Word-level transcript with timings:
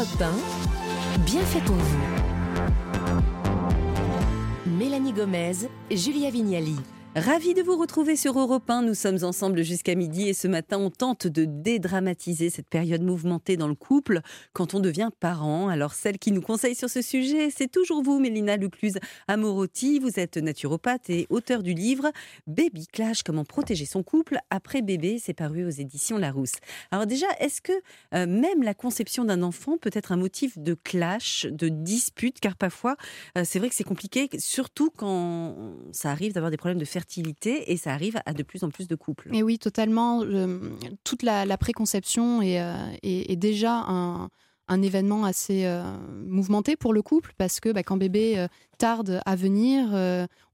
Europe 0.00 0.22
1, 0.22 1.20
bien 1.26 1.42
fait 1.42 1.60
pour 1.60 1.76
vous. 1.76 1.98
Mélanie 4.66 5.12
Gomez, 5.12 5.68
Julia 5.90 6.30
Vignali. 6.30 6.76
Ravi 7.16 7.54
de 7.54 7.62
vous 7.62 7.76
retrouver 7.76 8.14
sur 8.14 8.38
Europe 8.38 8.70
1. 8.70 8.82
Nous 8.82 8.94
sommes 8.94 9.24
ensemble 9.24 9.64
jusqu'à 9.64 9.96
midi 9.96 10.28
et 10.28 10.32
ce 10.32 10.46
matin, 10.46 10.78
on 10.78 10.90
tente 10.90 11.26
de 11.26 11.44
dédramatiser 11.44 12.50
cette 12.50 12.68
période 12.68 13.02
mouvementée 13.02 13.56
dans 13.56 13.66
le 13.66 13.74
couple 13.74 14.20
quand 14.52 14.74
on 14.74 14.80
devient 14.80 15.08
parent. 15.18 15.68
Alors, 15.68 15.92
celle 15.92 16.20
qui 16.20 16.30
nous 16.30 16.40
conseille 16.40 16.76
sur 16.76 16.88
ce 16.88 17.02
sujet, 17.02 17.50
c'est 17.50 17.66
toujours 17.66 18.04
vous, 18.04 18.20
Mélina 18.20 18.56
Lucluse 18.56 19.00
Amorotti. 19.26 19.98
Vous 19.98 20.20
êtes 20.20 20.36
naturopathe 20.36 21.10
et 21.10 21.26
auteur 21.30 21.64
du 21.64 21.74
livre 21.74 22.12
Baby 22.46 22.86
Clash, 22.86 23.24
comment 23.24 23.44
protéger 23.44 23.86
son 23.86 24.04
couple 24.04 24.38
après 24.50 24.80
bébé. 24.80 25.18
C'est 25.20 25.34
paru 25.34 25.66
aux 25.66 25.70
éditions 25.70 26.16
Larousse. 26.16 26.58
Alors 26.92 27.06
déjà, 27.06 27.26
est-ce 27.40 27.60
que 27.60 27.72
euh, 28.14 28.28
même 28.28 28.62
la 28.62 28.72
conception 28.72 29.24
d'un 29.24 29.42
enfant 29.42 29.78
peut 29.78 29.90
être 29.94 30.12
un 30.12 30.16
motif 30.16 30.56
de 30.58 30.74
clash, 30.74 31.48
de 31.50 31.68
dispute? 31.68 32.38
Car 32.38 32.54
parfois, 32.54 32.94
euh, 33.36 33.42
c'est 33.44 33.58
vrai 33.58 33.68
que 33.68 33.74
c'est 33.74 33.82
compliqué, 33.82 34.28
surtout 34.38 34.90
quand 34.96 35.74
ça 35.90 36.12
arrive 36.12 36.34
d'avoir 36.34 36.52
des 36.52 36.56
problèmes 36.56 36.78
de 36.78 36.84
fertilité 36.84 36.99
et 37.66 37.76
ça 37.76 37.92
arrive 37.92 38.20
à 38.26 38.32
de 38.32 38.42
plus 38.42 38.64
en 38.64 38.70
plus 38.70 38.88
de 38.88 38.94
couples. 38.94 39.28
Et 39.34 39.42
oui, 39.42 39.58
totalement. 39.58 40.22
toute 41.04 41.22
la, 41.22 41.58
préconception 41.58 42.42
est, 42.42 42.60
euh, 42.60 43.34
déjà 43.36 43.84
un, 43.86 44.28
un, 44.68 44.82
événement 44.82 45.24
assez 45.24 45.64
euh, 45.64 45.82
mouvementé 46.26 46.76
pour 46.76 46.92
le 46.92 47.02
couple 47.02 47.32
parce 47.36 47.60
que 47.60 47.70
bah, 47.70 47.82
quand 47.82 47.96
bébé 47.96 48.38
euh, 48.38 48.48
tarde 48.78 49.20
à 49.26 49.36
venir, 49.36 49.90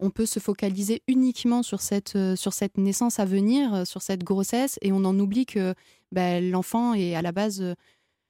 on 0.00 0.10
peut 0.10 0.26
se 0.26 0.40
focaliser 0.40 1.02
uniquement 1.06 1.62
sur 1.62 1.80
cette, 1.80 2.18
sur 2.34 2.52
cette 2.52 2.76
naissance 2.76 3.20
à 3.20 3.24
venir, 3.24 3.86
sur 3.86 4.02
cette 4.02 4.24
grossesse 4.24 4.78
et 4.82 4.90
on 4.90 5.04
en 5.04 5.18
oublie 5.18 5.46
que 5.46 5.74
bah, 6.10 6.40
l'enfant 6.40 6.94
est 6.94 7.14
à 7.14 7.22
la 7.22 7.32
base 7.32 7.76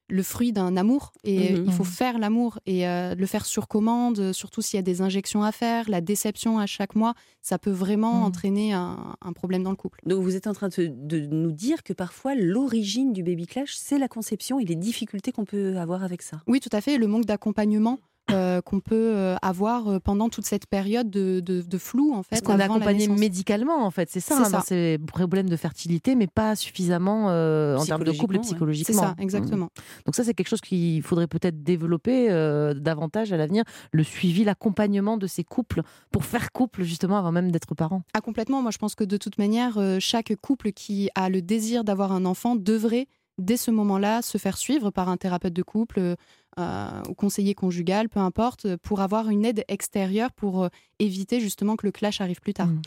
le 0.08 0.22
fruit 0.22 0.52
d'un 0.52 0.76
amour 0.76 1.12
et 1.24 1.52
mhm. 1.52 1.64
il 1.66 1.72
faut 1.72 1.84
faire 1.84 2.18
l'amour 2.18 2.58
et 2.66 2.86
euh, 2.86 3.14
le 3.14 3.26
faire 3.26 3.44
sur 3.44 3.68
commande, 3.68 4.32
surtout 4.32 4.62
s'il 4.62 4.78
y 4.78 4.80
a 4.80 4.82
des 4.82 5.02
injections 5.02 5.42
à 5.42 5.52
faire, 5.52 5.88
la 5.90 6.00
déception 6.00 6.58
à 6.58 6.66
chaque 6.66 6.94
mois, 6.94 7.14
ça 7.42 7.58
peut 7.58 7.70
vraiment 7.70 8.14
mhm. 8.14 8.22
entraîner 8.24 8.72
un, 8.72 9.16
problème 9.34 9.62
dans 9.62 9.70
le 9.70 9.76
couple. 9.76 10.00
Donc 10.06 10.22
vous 10.22 10.34
êtes 10.34 10.46
en 10.46 10.52
train 10.52 10.68
de, 10.68 10.86
de 10.86 11.26
nous 11.26 11.52
dire 11.52 11.82
que 11.82 11.92
parfois 11.92 12.34
l'origine 12.34 13.12
du 13.12 13.22
baby 13.22 13.46
clash, 13.46 13.74
c'est 13.76 13.98
la 13.98 14.08
conception 14.08 14.58
et 14.58 14.64
les 14.64 14.76
difficultés 14.76 15.32
qu'on 15.32 15.44
peut 15.44 15.76
avoir 15.76 16.04
avec 16.04 16.22
ça. 16.22 16.42
Oui, 16.46 16.60
tout 16.60 16.70
à 16.72 16.80
fait, 16.80 16.96
le 16.96 17.06
manque 17.06 17.26
d'accompagnement 17.26 17.98
euh, 18.32 18.60
qu'on 18.60 18.80
peut 18.80 19.12
euh, 19.14 19.36
avoir 19.40 19.86
euh, 19.86 19.98
pendant 20.00 20.28
toute 20.28 20.46
cette 20.46 20.66
période 20.66 21.10
de, 21.10 21.78
flou 21.78 22.12
en 22.12 22.24
fait. 22.24 22.30
Parce 22.30 22.42
qu'on 22.42 22.58
est 22.58 22.62
accompagné 22.62 23.06
médicalement 23.06 23.84
en 23.84 23.90
fait, 23.92 24.10
c'est 24.10 24.18
ça, 24.18 24.38
hein, 24.38 24.50
dans 24.50 24.62
ces 24.62 24.98
problèmes 25.06 25.48
de 25.48 25.56
fertilité, 25.56 26.16
mais 26.16 26.26
pas 26.26 26.56
suffisamment 26.56 27.26
en 27.26 27.84
termes 27.84 28.02
de 28.02 28.10
couple 28.10 28.36
et 28.36 28.38
psychologiquement. 28.40 28.94
C'est 28.94 29.00
ça, 29.00 29.14
exactement. 29.20 29.66
Mmh. 29.66 30.02
Donc 30.06 30.16
ça 30.16 30.24
c'est 30.24 30.34
quelque 30.34 30.48
chose 30.48 30.60
qu'il 30.60 31.02
faudrait 31.02 31.28
peut-être 31.28 31.62
développer 31.62 32.28
davantage 32.74 33.32
à 33.32 33.36
l'avenir, 33.36 33.62
le 33.92 34.02
suivi, 34.02 34.42
l'accompagnement 34.42 35.18
de 35.18 35.28
ces 35.28 35.44
couples 35.44 35.82
pour 36.10 36.24
faire 36.24 36.50
couple 36.50 36.82
justement 36.82 37.18
avant 37.18 37.30
même 37.30 37.52
d'être 37.52 37.76
parent. 37.76 38.02
Ah 38.12 38.20
complètement, 38.20 38.60
moi 38.60 38.72
je 38.72 38.78
pense 38.78 38.96
que 38.96 39.04
de 39.04 39.18
toute 39.18 39.38
manière, 39.38 39.78
chaque 40.00 40.34
couple 40.40 40.72
qui 40.72 41.10
a 41.14 41.28
le 41.28 41.42
désir 41.42 41.84
d'avoir 41.84 42.10
un 42.10 42.24
enfant 42.24 42.56
devrait 42.56 43.06
dès 43.38 43.56
ce 43.56 43.70
moment-là 43.70 44.22
se 44.22 44.38
faire 44.38 44.56
suivre 44.56 44.90
par 44.90 45.08
un 45.08 45.16
thérapeute 45.16 45.52
de 45.52 45.62
couple, 45.62 46.16
euh, 46.58 47.02
ou 47.08 47.14
conseiller 47.14 47.54
conjugal, 47.54 48.08
peu 48.08 48.20
importe, 48.20 48.76
pour 48.76 49.00
avoir 49.00 49.28
une 49.28 49.44
aide 49.44 49.64
extérieure 49.68 50.32
pour 50.32 50.64
euh, 50.64 50.68
éviter 50.98 51.38
justement 51.38 51.76
que 51.76 51.86
le 51.86 51.92
clash 51.92 52.22
arrive 52.22 52.40
plus 52.40 52.54
tard. 52.54 52.68
Mmh. 52.68 52.82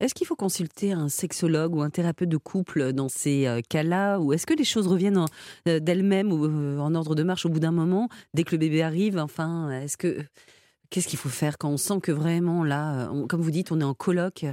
Est-ce 0.00 0.14
qu'il 0.14 0.26
faut 0.26 0.36
consulter 0.36 0.92
un 0.92 1.08
sexologue 1.08 1.74
ou 1.74 1.82
un 1.82 1.90
thérapeute 1.90 2.28
de 2.28 2.36
couple 2.36 2.92
dans 2.92 3.08
ces 3.08 3.46
euh, 3.46 3.60
cas-là? 3.66 4.18
Ou 4.18 4.34
est-ce 4.34 4.46
que 4.46 4.54
les 4.54 4.64
choses 4.64 4.86
reviennent 4.86 5.24
d'elles-mêmes 5.64 6.32
ou 6.32 6.78
en 6.78 6.94
ordre 6.94 7.14
de 7.14 7.22
marche 7.22 7.46
au 7.46 7.48
bout 7.48 7.60
d'un 7.60 7.72
moment, 7.72 8.08
dès 8.34 8.44
que 8.44 8.52
le 8.52 8.58
bébé 8.58 8.82
arrive? 8.82 9.18
Enfin, 9.18 9.70
est-ce 9.70 9.96
que 9.96 10.22
qu'est-ce 10.90 11.08
qu'il 11.08 11.18
faut 11.18 11.28
faire 11.28 11.56
quand 11.56 11.70
on 11.70 11.76
sent 11.76 12.00
que 12.02 12.12
vraiment 12.12 12.64
là, 12.64 13.10
comme 13.28 13.40
vous 13.40 13.50
dites, 13.50 13.72
on 13.72 13.80
est 13.80 13.84
en 13.84 13.94
colloque 13.94 14.44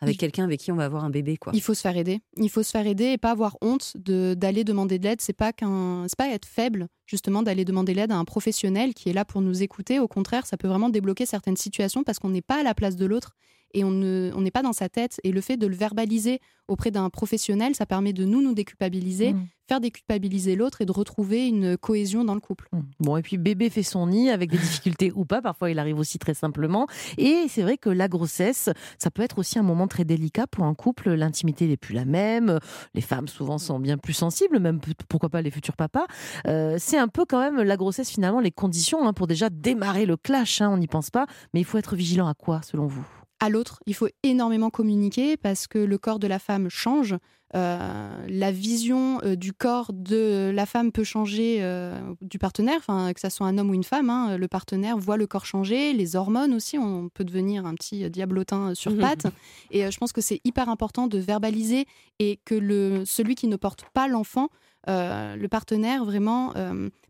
avec 0.00 0.18
quelqu'un 0.18 0.44
avec 0.44 0.60
qui 0.60 0.72
on 0.72 0.76
va 0.76 0.84
avoir 0.84 1.04
un 1.04 1.10
bébé 1.10 1.36
quoi. 1.36 1.52
Il 1.54 1.62
faut 1.62 1.74
se 1.74 1.80
faire 1.80 1.96
aider. 1.96 2.20
Il 2.36 2.50
faut 2.50 2.62
se 2.62 2.70
faire 2.70 2.86
aider 2.86 3.12
et 3.12 3.18
pas 3.18 3.30
avoir 3.30 3.56
honte 3.62 3.96
de 3.96 4.34
d'aller 4.34 4.64
demander 4.64 4.98
de 4.98 5.04
l'aide, 5.04 5.20
c'est 5.20 5.32
pas 5.32 5.52
qu'un 5.52 6.04
c'est 6.08 6.18
pas 6.18 6.28
être 6.28 6.46
faible 6.46 6.88
justement 7.06 7.42
d'aller 7.42 7.64
demander 7.64 7.94
l'aide 7.94 8.12
à 8.12 8.16
un 8.16 8.24
professionnel 8.24 8.94
qui 8.94 9.08
est 9.08 9.12
là 9.12 9.24
pour 9.24 9.40
nous 9.40 9.62
écouter, 9.62 10.00
au 10.00 10.08
contraire, 10.08 10.46
ça 10.46 10.56
peut 10.56 10.68
vraiment 10.68 10.88
débloquer 10.88 11.24
certaines 11.24 11.56
situations 11.56 12.02
parce 12.02 12.18
qu'on 12.18 12.30
n'est 12.30 12.42
pas 12.42 12.60
à 12.60 12.62
la 12.62 12.74
place 12.74 12.96
de 12.96 13.06
l'autre 13.06 13.36
et 13.74 13.84
on 13.84 13.90
n'est 13.90 14.32
on 14.32 14.44
pas 14.50 14.62
dans 14.62 14.72
sa 14.72 14.88
tête. 14.88 15.20
Et 15.24 15.32
le 15.32 15.40
fait 15.40 15.56
de 15.56 15.66
le 15.66 15.76
verbaliser 15.76 16.40
auprès 16.68 16.90
d'un 16.90 17.10
professionnel, 17.10 17.74
ça 17.74 17.86
permet 17.86 18.12
de 18.12 18.24
nous 18.24 18.42
nous 18.42 18.54
déculpabiliser, 18.54 19.32
mmh. 19.32 19.46
faire 19.68 19.80
déculpabiliser 19.80 20.56
l'autre 20.56 20.82
et 20.82 20.86
de 20.86 20.92
retrouver 20.92 21.46
une 21.46 21.76
cohésion 21.76 22.24
dans 22.24 22.34
le 22.34 22.40
couple. 22.40 22.68
Mmh. 22.72 22.80
Bon, 23.00 23.16
et 23.16 23.22
puis 23.22 23.38
bébé 23.38 23.70
fait 23.70 23.82
son 23.82 24.08
nid 24.08 24.30
avec 24.30 24.50
des 24.50 24.58
difficultés 24.58 25.12
ou 25.14 25.24
pas, 25.24 25.42
parfois 25.42 25.70
il 25.70 25.78
arrive 25.78 25.98
aussi 25.98 26.18
très 26.18 26.34
simplement. 26.34 26.86
Et 27.18 27.46
c'est 27.48 27.62
vrai 27.62 27.76
que 27.76 27.90
la 27.90 28.08
grossesse, 28.08 28.68
ça 28.98 29.10
peut 29.10 29.22
être 29.22 29.38
aussi 29.38 29.58
un 29.58 29.62
moment 29.62 29.86
très 29.86 30.04
délicat 30.04 30.46
pour 30.46 30.64
un 30.64 30.74
couple. 30.74 31.10
L'intimité 31.10 31.66
n'est 31.66 31.76
plus 31.76 31.94
la 31.94 32.04
même. 32.04 32.58
Les 32.94 33.00
femmes 33.00 33.28
souvent 33.28 33.58
sont 33.58 33.78
bien 33.78 33.98
plus 33.98 34.14
sensibles, 34.14 34.58
même 34.58 34.80
pourquoi 35.08 35.28
pas 35.28 35.42
les 35.42 35.50
futurs 35.50 35.76
papas. 35.76 36.06
Euh, 36.46 36.76
c'est 36.78 36.98
un 36.98 37.08
peu 37.08 37.24
quand 37.24 37.40
même 37.40 37.62
la 37.62 37.76
grossesse 37.76 38.10
finalement, 38.10 38.40
les 38.40 38.50
conditions 38.50 39.06
hein, 39.06 39.12
pour 39.12 39.26
déjà 39.26 39.50
démarrer 39.50 40.06
le 40.06 40.16
clash. 40.16 40.60
Hein, 40.60 40.70
on 40.72 40.78
n'y 40.78 40.88
pense 40.88 41.10
pas, 41.10 41.26
mais 41.54 41.60
il 41.60 41.64
faut 41.64 41.78
être 41.78 41.94
vigilant 41.94 42.26
à 42.26 42.34
quoi 42.34 42.62
selon 42.62 42.86
vous? 42.86 43.06
À 43.40 43.48
l'autre. 43.48 43.80
Il 43.86 43.94
faut 43.94 44.08
énormément 44.22 44.70
communiquer 44.70 45.36
parce 45.36 45.66
que 45.66 45.78
le 45.78 45.98
corps 45.98 46.18
de 46.18 46.26
la 46.26 46.38
femme 46.38 46.68
change. 46.68 47.16
Euh, 47.54 48.26
la 48.28 48.50
vision 48.50 49.20
euh, 49.22 49.36
du 49.36 49.52
corps 49.52 49.92
de 49.92 50.50
la 50.52 50.66
femme 50.66 50.90
peut 50.90 51.04
changer 51.04 51.58
euh, 51.60 51.96
du 52.20 52.38
partenaire, 52.38 52.80
que 52.84 53.20
ce 53.20 53.28
soit 53.28 53.46
un 53.46 53.56
homme 53.56 53.70
ou 53.70 53.74
une 53.74 53.84
femme. 53.84 54.10
Hein. 54.10 54.36
le 54.36 54.48
partenaire 54.48 54.98
voit 54.98 55.16
le 55.16 55.26
corps 55.26 55.46
changer, 55.46 55.92
les 55.92 56.16
hormones 56.16 56.52
aussi. 56.52 56.76
On 56.76 57.08
peut 57.08 57.24
devenir 57.24 57.64
un 57.64 57.74
petit 57.74 58.10
diablotin 58.10 58.74
sur 58.74 58.96
pattes. 58.98 59.26
et 59.70 59.90
je 59.90 59.98
pense 59.98 60.12
que 60.12 60.20
c'est 60.20 60.40
hyper 60.44 60.68
important 60.68 61.06
de 61.06 61.18
verbaliser 61.18 61.86
et 62.18 62.40
que 62.44 62.54
le, 62.54 63.04
celui 63.04 63.36
qui 63.36 63.46
ne 63.46 63.56
porte 63.56 63.84
pas 63.94 64.08
l'enfant, 64.08 64.48
le 64.88 65.46
partenaire, 65.46 66.04
vraiment 66.04 66.52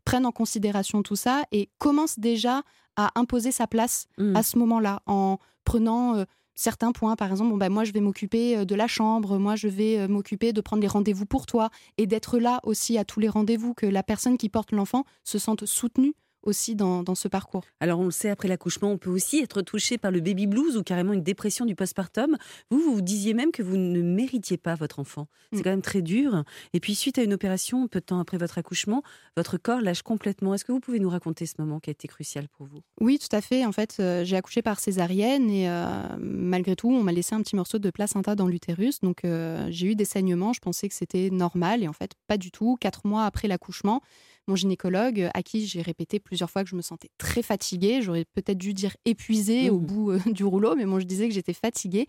prenne 0.05 0.27
en 0.27 0.33
considération 0.33 1.03
tout 1.03 1.17
ça 1.17 1.45
et 1.51 1.69
commence 1.79 2.19
déjà 2.19 2.63
à 2.97 3.11
imposer 3.15 3.53
sa 3.53 3.67
place 3.67 4.07
mmh. 4.19 4.37
à 4.37 4.43
ce 4.43 4.59
moment-là 4.59 5.03
en 5.07 5.39
prenant 5.65 6.17
euh, 6.17 6.25
certains 6.55 6.93
points. 6.93 7.15
Par 7.15 7.31
exemple, 7.31 7.51
bon, 7.51 7.57
bah, 7.57 7.69
moi, 7.69 7.85
je 7.85 7.93
vais 7.93 8.01
m'occuper 8.01 8.57
euh, 8.57 8.65
de 8.65 8.75
la 8.75 8.89
chambre, 8.89 9.39
moi, 9.39 9.55
je 9.55 9.69
vais 9.69 9.99
euh, 9.99 10.09
m'occuper 10.09 10.53
de 10.53 10.61
prendre 10.61 10.83
les 10.83 10.89
rendez-vous 10.89 11.27
pour 11.27 11.47
toi 11.47 11.71
et 11.99 12.07
d'être 12.07 12.39
là 12.39 12.61
aussi 12.65 12.99
à 12.99 13.05
tous 13.05 13.21
les 13.21 13.29
rendez-vous, 13.29 13.75
que 13.75 13.87
la 13.87 14.03
personne 14.03 14.39
qui 14.39 14.49
porte 14.49 14.73
l'enfant 14.73 15.05
se 15.23 15.39
sente 15.39 15.67
soutenue 15.67 16.15
aussi 16.47 16.75
dans, 16.75 17.15
ce 17.15 17.29
parcours. 17.29 17.65
Alors 17.81 18.01
on 18.01 18.07
le 18.07 18.11
sait, 18.11 18.31
après 18.31 18.49
l'accouchement, 18.49 18.91
on 18.91 18.99
peut 18.99 19.11
aussi 19.11 19.39
être 19.39 19.63
touché 19.63 19.99
par 19.99 20.11
le 20.11 20.21
baby 20.21 20.47
blues 20.47 20.77
ou 20.77 20.83
carrément 20.83 21.13
une 21.13 21.23
dépression 21.23 21.65
du 21.65 21.75
postpartum. 21.75 22.37
Vous, 22.71 22.81
vous, 22.81 23.01
disiez 23.01 23.35
même 23.35 23.53
que 23.53 23.63
vous 23.63 23.77
ne 23.77 24.03
méritiez 24.03 24.57
pas 24.57 24.75
votre 24.75 24.99
enfant. 24.99 25.29
C'est 25.53 25.61
mm. 25.61 25.63
quand 25.63 25.71
même 25.71 25.83
très 25.83 26.03
dur. 26.03 26.45
Et 26.73 26.81
puis 26.81 26.95
suite 26.95 27.19
à 27.19 27.23
une 27.23 27.33
opération, 27.33 27.89
peu 27.89 28.01
de 28.01 28.05
temps 28.05 28.21
après 28.21 28.39
votre 28.39 28.59
accouchement, 28.59 29.03
votre 29.37 29.59
corps 29.59 29.81
lâche 29.81 30.03
complètement. 30.03 30.55
Est-ce 30.55 30.65
que 30.65 30.73
vous 30.73 30.81
pouvez 30.81 31.01
nous 31.01 31.11
raconter 31.11 31.47
ce 31.47 31.55
moment 31.59 31.81
qui 31.81 31.91
a 31.91 31.93
été 31.93 32.09
crucial 32.09 32.49
pour 32.49 32.67
vous? 32.67 32.83
Oui, 33.01 33.19
tout 33.19 33.35
à 33.35 33.41
fait. 33.41 33.65
En 33.65 33.73
fait, 33.73 33.97
euh, 34.01 34.25
j'ai 34.25 34.37
accouché 34.37 34.63
par 34.63 34.81
césarienne 34.81 35.51
et 35.51 35.69
euh, 35.69 35.85
malgré 36.19 36.77
tout, 36.77 36.91
on 36.91 37.03
m'a 37.03 37.13
laissé 37.13 37.35
un 37.35 37.43
petit 37.43 37.57
morceau 37.57 37.79
de 37.79 37.91
placenta 37.91 38.35
dans 38.35 38.47
l'utérus. 38.47 39.01
Donc 39.01 39.25
euh, 39.25 39.67
j'ai 39.71 39.89
eu 39.89 39.95
des 39.95 40.05
saignements. 40.05 40.53
Je 40.53 40.61
pensais 40.61 40.89
que 40.89 40.95
c'était 40.95 41.31
normal 41.31 41.83
et 41.83 41.89
en 41.89 41.93
fait, 41.93 42.13
pas 42.27 42.37
du 42.37 42.51
tout. 42.51 42.77
Quatre 42.81 43.07
mois 43.07 43.25
après 43.25 43.49
l'accouchement, 43.49 44.03
mon 44.49 44.57
gynécologue, 44.57 45.31
à 45.35 45.43
qui 45.43 45.67
j'ai 45.67 45.83
répété 45.83 46.21
plusieurs 46.21 46.51
fois 46.51 46.63
que 46.63 46.71
je 46.71 46.77
me 46.77 46.83
sentais 46.83 47.11
très 47.19 47.43
fatiguée. 47.43 48.01
J'aurais 48.03 48.25
peut-être 48.25 48.59
dû 48.59 48.75
dire 48.75 48.97
épuisée 49.05 49.71
au 49.71 49.79
mmh. 49.79 49.87
bout 49.87 50.11
euh, 50.13 50.21
du 50.27 50.45
rouleau, 50.45 50.75
mais 50.77 50.85
moi 50.85 51.01
je 51.01 51.05
disais 51.05 51.29
que 51.29 51.35
j'étais 51.35 51.53
fatiguée. 51.53 52.07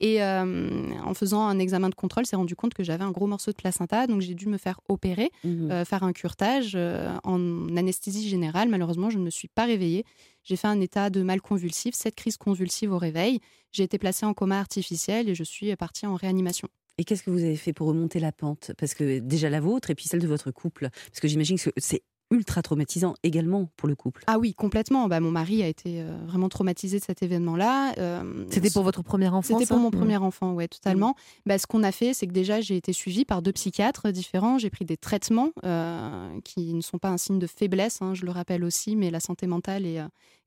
Et 0.00 0.22
euh, 0.22 0.90
en 1.04 1.14
faisant 1.14 1.46
un 1.46 1.58
examen 1.58 1.88
de 1.88 1.94
contrôle, 1.94 2.26
s'est 2.26 2.36
rendu 2.36 2.54
compte 2.54 2.74
que 2.74 2.84
j'avais 2.84 3.04
un 3.04 3.10
gros 3.10 3.26
morceau 3.26 3.50
de 3.50 3.56
placenta, 3.56 4.06
donc 4.06 4.20
j'ai 4.20 4.34
dû 4.34 4.46
me 4.46 4.58
faire 4.58 4.80
opérer, 4.88 5.30
mmh. 5.44 5.70
euh, 5.70 5.84
faire 5.84 6.02
un 6.02 6.12
curtage 6.12 6.76
en 7.24 7.76
anesthésie 7.76 8.28
générale. 8.28 8.68
Malheureusement, 8.68 9.10
je 9.10 9.18
ne 9.18 9.24
me 9.24 9.30
suis 9.30 9.48
pas 9.48 9.64
réveillée. 9.64 10.04
J'ai 10.44 10.56
fait 10.56 10.68
un 10.68 10.80
état 10.80 11.10
de 11.10 11.22
mal 11.22 11.40
convulsif, 11.40 11.94
cette 11.94 12.14
crise 12.14 12.36
convulsive 12.36 12.92
au 12.92 12.98
réveil. 12.98 13.40
J'ai 13.72 13.82
été 13.82 13.98
placée 13.98 14.24
en 14.24 14.34
coma 14.34 14.58
artificiel 14.58 15.28
et 15.28 15.34
je 15.34 15.44
suis 15.44 15.74
partie 15.76 16.06
en 16.06 16.14
réanimation. 16.14 16.68
Et 16.98 17.04
qu'est-ce 17.04 17.22
que 17.22 17.30
vous 17.30 17.44
avez 17.44 17.56
fait 17.56 17.72
pour 17.72 17.86
remonter 17.86 18.18
la 18.18 18.32
pente? 18.32 18.72
Parce 18.76 18.94
que 18.94 19.20
déjà 19.20 19.48
la 19.48 19.60
vôtre 19.60 19.90
et 19.90 19.94
puis 19.94 20.06
celle 20.06 20.20
de 20.20 20.26
votre 20.26 20.50
couple. 20.50 20.88
Parce 20.90 21.20
que 21.20 21.28
j'imagine 21.28 21.56
que 21.58 21.70
c'est 21.76 22.02
ultra 22.30 22.62
traumatisant 22.62 23.14
également 23.22 23.70
pour 23.76 23.88
le 23.88 23.94
couple. 23.94 24.22
Ah 24.26 24.38
oui, 24.38 24.54
complètement. 24.54 25.08
Bah, 25.08 25.20
mon 25.20 25.30
mari 25.30 25.62
a 25.62 25.68
été 25.68 26.00
euh, 26.00 26.16
vraiment 26.26 26.48
traumatisé 26.48 26.98
de 26.98 27.04
cet 27.04 27.22
événement-là. 27.22 27.94
Euh, 27.98 28.44
C'était 28.50 28.70
pour 28.70 28.82
votre 28.82 29.02
premier 29.02 29.28
enfant 29.28 29.58
C'était 29.58 29.66
pour 29.66 29.78
mon 29.78 29.90
premier 29.90 30.16
enfant, 30.18 30.52
ouais, 30.52 30.68
totalement. 30.68 31.14
Bah, 31.46 31.58
ce 31.58 31.66
qu'on 31.66 31.82
a 31.82 31.92
fait, 31.92 32.14
c'est 32.14 32.26
que 32.26 32.32
déjà, 32.32 32.60
j'ai 32.60 32.76
été 32.76 32.92
suivie 32.92 33.24
par 33.24 33.40
deux 33.42 33.52
psychiatres 33.52 34.10
différents. 34.10 34.58
J'ai 34.58 34.70
pris 34.70 34.84
des 34.84 34.96
traitements 34.96 35.52
euh, 35.64 36.28
qui 36.44 36.74
ne 36.74 36.82
sont 36.82 36.98
pas 36.98 37.08
un 37.08 37.18
signe 37.18 37.38
de 37.38 37.46
faiblesse, 37.46 38.02
hein, 38.02 38.14
je 38.14 38.24
le 38.24 38.30
rappelle 38.30 38.64
aussi, 38.64 38.96
mais 38.96 39.10
la 39.10 39.20
santé 39.20 39.46
mentale 39.46 39.86
est, 39.86 39.98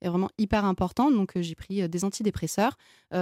est 0.02 0.10
vraiment 0.10 0.30
hyper 0.38 0.66
importante. 0.66 1.14
Donc, 1.14 1.32
j'ai 1.36 1.56
pris 1.56 1.88
des 1.90 2.06
antidépresseurs, 2.06 2.78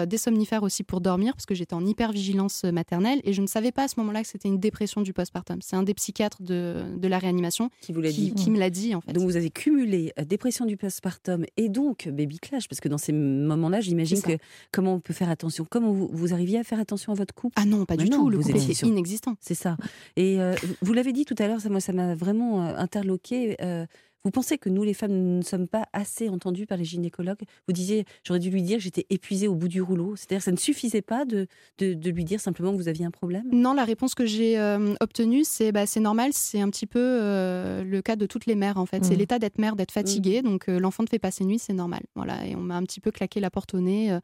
des 0.07 0.17
somnifères 0.17 0.63
aussi 0.63 0.83
pour 0.83 1.01
dormir, 1.01 1.33
parce 1.33 1.45
que 1.45 1.55
j'étais 1.55 1.73
en 1.73 1.85
hypervigilance 1.85 2.63
maternelle 2.65 3.21
et 3.23 3.33
je 3.33 3.41
ne 3.41 3.47
savais 3.47 3.71
pas 3.71 3.83
à 3.83 3.87
ce 3.87 3.99
moment-là 3.99 4.21
que 4.21 4.27
c'était 4.27 4.47
une 4.49 4.59
dépression 4.59 5.01
du 5.01 5.13
postpartum. 5.13 5.61
C'est 5.61 5.75
un 5.75 5.83
des 5.83 5.93
psychiatres 5.93 6.41
de, 6.41 6.83
de 6.97 7.07
la 7.07 7.19
réanimation 7.19 7.69
qui 7.81 7.93
vous 7.93 8.01
l'a 8.01 8.11
dit. 8.11 8.33
Qui 8.33 8.48
qui 8.49 8.55
me 8.55 8.59
l'a 8.59 8.69
dit 8.69 8.95
en 8.95 9.01
fait. 9.01 9.13
Donc 9.13 9.23
vous 9.23 9.35
avez 9.35 9.49
cumulé 9.49 10.11
euh, 10.19 10.25
dépression 10.25 10.65
du 10.65 10.77
postpartum 10.77 11.45
et 11.57 11.69
donc 11.69 12.07
baby 12.09 12.39
clash, 12.39 12.67
parce 12.67 12.79
que 12.79 12.89
dans 12.89 12.97
ces 12.97 13.11
moments-là, 13.13 13.81
j'imagine 13.81 14.21
que 14.21 14.37
comment 14.71 14.95
on 14.95 14.99
peut 14.99 15.13
faire 15.13 15.29
attention? 15.29 15.65
Comment 15.69 15.91
vous, 15.91 16.09
vous 16.11 16.33
arriviez 16.33 16.59
à 16.59 16.63
faire 16.63 16.79
attention 16.79 17.11
à 17.11 17.15
votre 17.15 17.33
couple? 17.33 17.53
Ah 17.57 17.65
non, 17.65 17.85
pas 17.85 17.95
Mais 17.97 18.03
du 18.05 18.09
non, 18.09 18.17
tout. 18.23 18.29
Le 18.29 18.37
vous 18.37 18.43
couple 18.51 18.59
sur- 18.73 18.87
inexistant. 18.87 19.35
C'est 19.39 19.53
ça. 19.55 19.77
Et 20.15 20.39
euh, 20.41 20.55
vous 20.81 20.93
l'avez 20.93 21.13
dit 21.13 21.25
tout 21.25 21.35
à 21.39 21.47
l'heure, 21.47 21.61
ça, 21.61 21.69
moi, 21.69 21.79
ça 21.79 21.93
m'a 21.93 22.15
vraiment 22.15 22.65
euh, 22.65 22.75
interloqué. 22.77 23.55
euh, 23.61 23.85
vous 24.25 24.31
pensez 24.31 24.57
que 24.57 24.69
nous, 24.69 24.83
les 24.83 24.93
femmes, 24.93 25.37
ne 25.37 25.41
sommes 25.41 25.67
pas 25.67 25.85
assez 25.93 26.29
entendues 26.29 26.65
par 26.65 26.77
les 26.77 26.83
gynécologues? 26.83 27.41
Vous 27.67 27.73
disiez, 27.73 28.05
j'aurais 28.25 28.39
dû 28.39 28.49
lui 28.49 28.61
dire 28.61 28.77
que 28.77 28.83
j'étais 28.83 29.05
épuisée 29.09 29.47
au 29.47 29.55
bout 29.55 29.67
du 29.67 29.81
rouleau. 29.81 30.15
C'est-à-dire, 30.15 30.41
ça 30.43 30.51
ne 30.51 30.57
suffisait 30.57 31.01
pas 31.01 31.25
de, 31.25 31.47
de, 31.77 31.93
de 31.93 32.09
lui 32.09 32.25
dire 32.25 32.39
simplement 32.39 32.71
que 32.71 32.77
vous 32.77 32.87
aviez 32.87 33.05
un 33.05 33.11
problème? 33.11 33.43
Non, 33.51 33.73
la 33.73 33.85
réponse 33.85 34.15
que 34.15 34.25
j'ai 34.25 34.59
euh, 34.59 34.93
obtenue, 34.99 35.43
c'est 35.45 35.71
bah, 35.71 35.85
c'est 35.85 35.99
normal, 35.99 36.31
c'est 36.33 36.59
un 36.59 36.69
petit 36.69 36.85
peu 36.85 36.99
euh, 36.99 37.83
le 37.83 38.01
cas 38.01 38.15
de 38.15 38.25
toutes 38.25 38.45
les 38.45 38.55
mères 38.55 38.77
en 38.77 38.85
fait. 38.85 39.03
C'est 39.05 39.13
Mhm. 39.13 39.19
l'état 39.19 39.39
d'être 39.39 39.57
mère, 39.57 39.75
d'être 39.75 39.91
fatiguée, 39.91 40.41
donc 40.41 40.67
euh, 40.69 40.79
l'enfant 40.79 41.03
ne 41.03 41.09
fait 41.09 41.19
pas 41.19 41.31
ses 41.31 41.45
nuits, 41.45 41.59
c'est 41.59 41.73
normal. 41.73 42.01
Voilà, 42.15 42.45
et 42.45 42.55
on 42.55 42.61
m'a 42.61 42.75
un 42.75 42.83
petit 42.83 42.99
peu 42.99 43.11
claqué 43.11 43.39
la 43.39 43.49
porte 43.49 43.73
au 43.73 43.79
nez, 43.79 44.11
euh, 44.11 44.19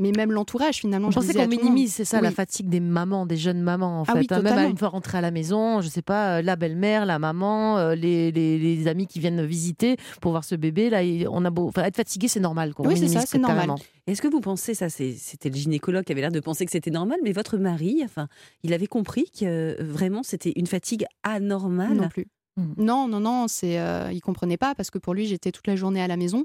mais 0.00 0.12
même 0.12 0.32
l'entourage 0.32 0.76
finalement. 0.76 1.10
Je 1.10 1.18
à 1.20 1.22
qu'on 1.22 1.46
minimise, 1.48 1.92
c'est 1.92 2.04
ça, 2.04 2.20
la 2.20 2.30
fatigue 2.30 2.68
des 2.68 2.80
mamans, 2.80 3.26
des 3.26 3.36
jeunes 3.36 3.60
mamans, 3.60 4.00
en 4.00 4.04
Ah 4.08 4.12
fait. 4.14 4.20
oui, 4.20 4.26
hein. 4.30 4.36
Même 4.36 4.46
à 4.46 4.50
totalement. 4.50 4.70
une 4.70 4.78
fois 4.78 4.88
rentrée 4.88 5.18
à 5.18 5.20
la 5.20 5.30
maison, 5.30 5.80
je 5.80 5.88
sais 5.88 6.02
pas, 6.02 6.38
euh, 6.38 6.42
la 6.42 6.56
belle-mère, 6.56 7.06
la 7.06 7.18
maman, 7.18 7.78
euh, 7.78 7.94
les, 7.94 8.32
les, 8.32 8.58
les 8.58 8.88
amis 8.88 9.06
qui 9.06 9.20
viennent 9.20 9.44
visiter 9.44 9.96
pour 10.20 10.32
voir 10.32 10.44
ce 10.44 10.54
bébé, 10.54 10.90
là, 10.90 11.00
on 11.30 11.44
a 11.44 11.50
beau, 11.50 11.68
enfin, 11.68 11.84
être 11.84 11.96
fatigué, 11.96 12.26
c'est 12.28 12.40
normal. 12.40 12.74
Quoi. 12.74 12.86
Oui, 12.88 12.96
c'est 12.96 13.08
ça, 13.08 13.20
c'est 13.26 13.38
normal. 13.38 13.70
Est-ce 14.06 14.22
que 14.22 14.28
vous 14.28 14.40
pensez, 14.40 14.74
ça 14.74 14.88
c'était 14.88 15.50
le 15.50 15.54
gynécologue 15.56 16.04
qui 16.04 16.12
avait 16.12 16.22
l'air 16.22 16.32
de 16.32 16.40
penser 16.40 16.64
que 16.64 16.72
c'était 16.72 16.90
normal, 16.90 17.18
mais 17.22 17.32
votre 17.32 17.58
mari, 17.58 18.00
enfin, 18.04 18.26
il 18.64 18.72
avait 18.72 18.86
compris 18.88 19.30
que 19.30 19.44
euh, 19.44 19.76
vraiment 19.80 20.22
c'était 20.22 20.52
une 20.56 20.66
fatigue 20.66 21.04
anormale? 21.22 21.94
Non 21.94 22.08
plus. 22.08 22.26
Mhm. 22.56 22.74
Non, 22.78 23.06
non, 23.06 23.20
non, 23.20 23.46
c'est, 23.48 23.78
euh, 23.78 24.10
il 24.12 24.20
comprenait 24.20 24.56
pas 24.56 24.74
parce 24.74 24.90
que 24.90 24.98
pour 24.98 25.14
lui, 25.14 25.26
j'étais 25.26 25.52
toute 25.52 25.66
la 25.66 25.76
journée 25.76 26.02
à 26.02 26.08
la 26.08 26.16
maison. 26.16 26.44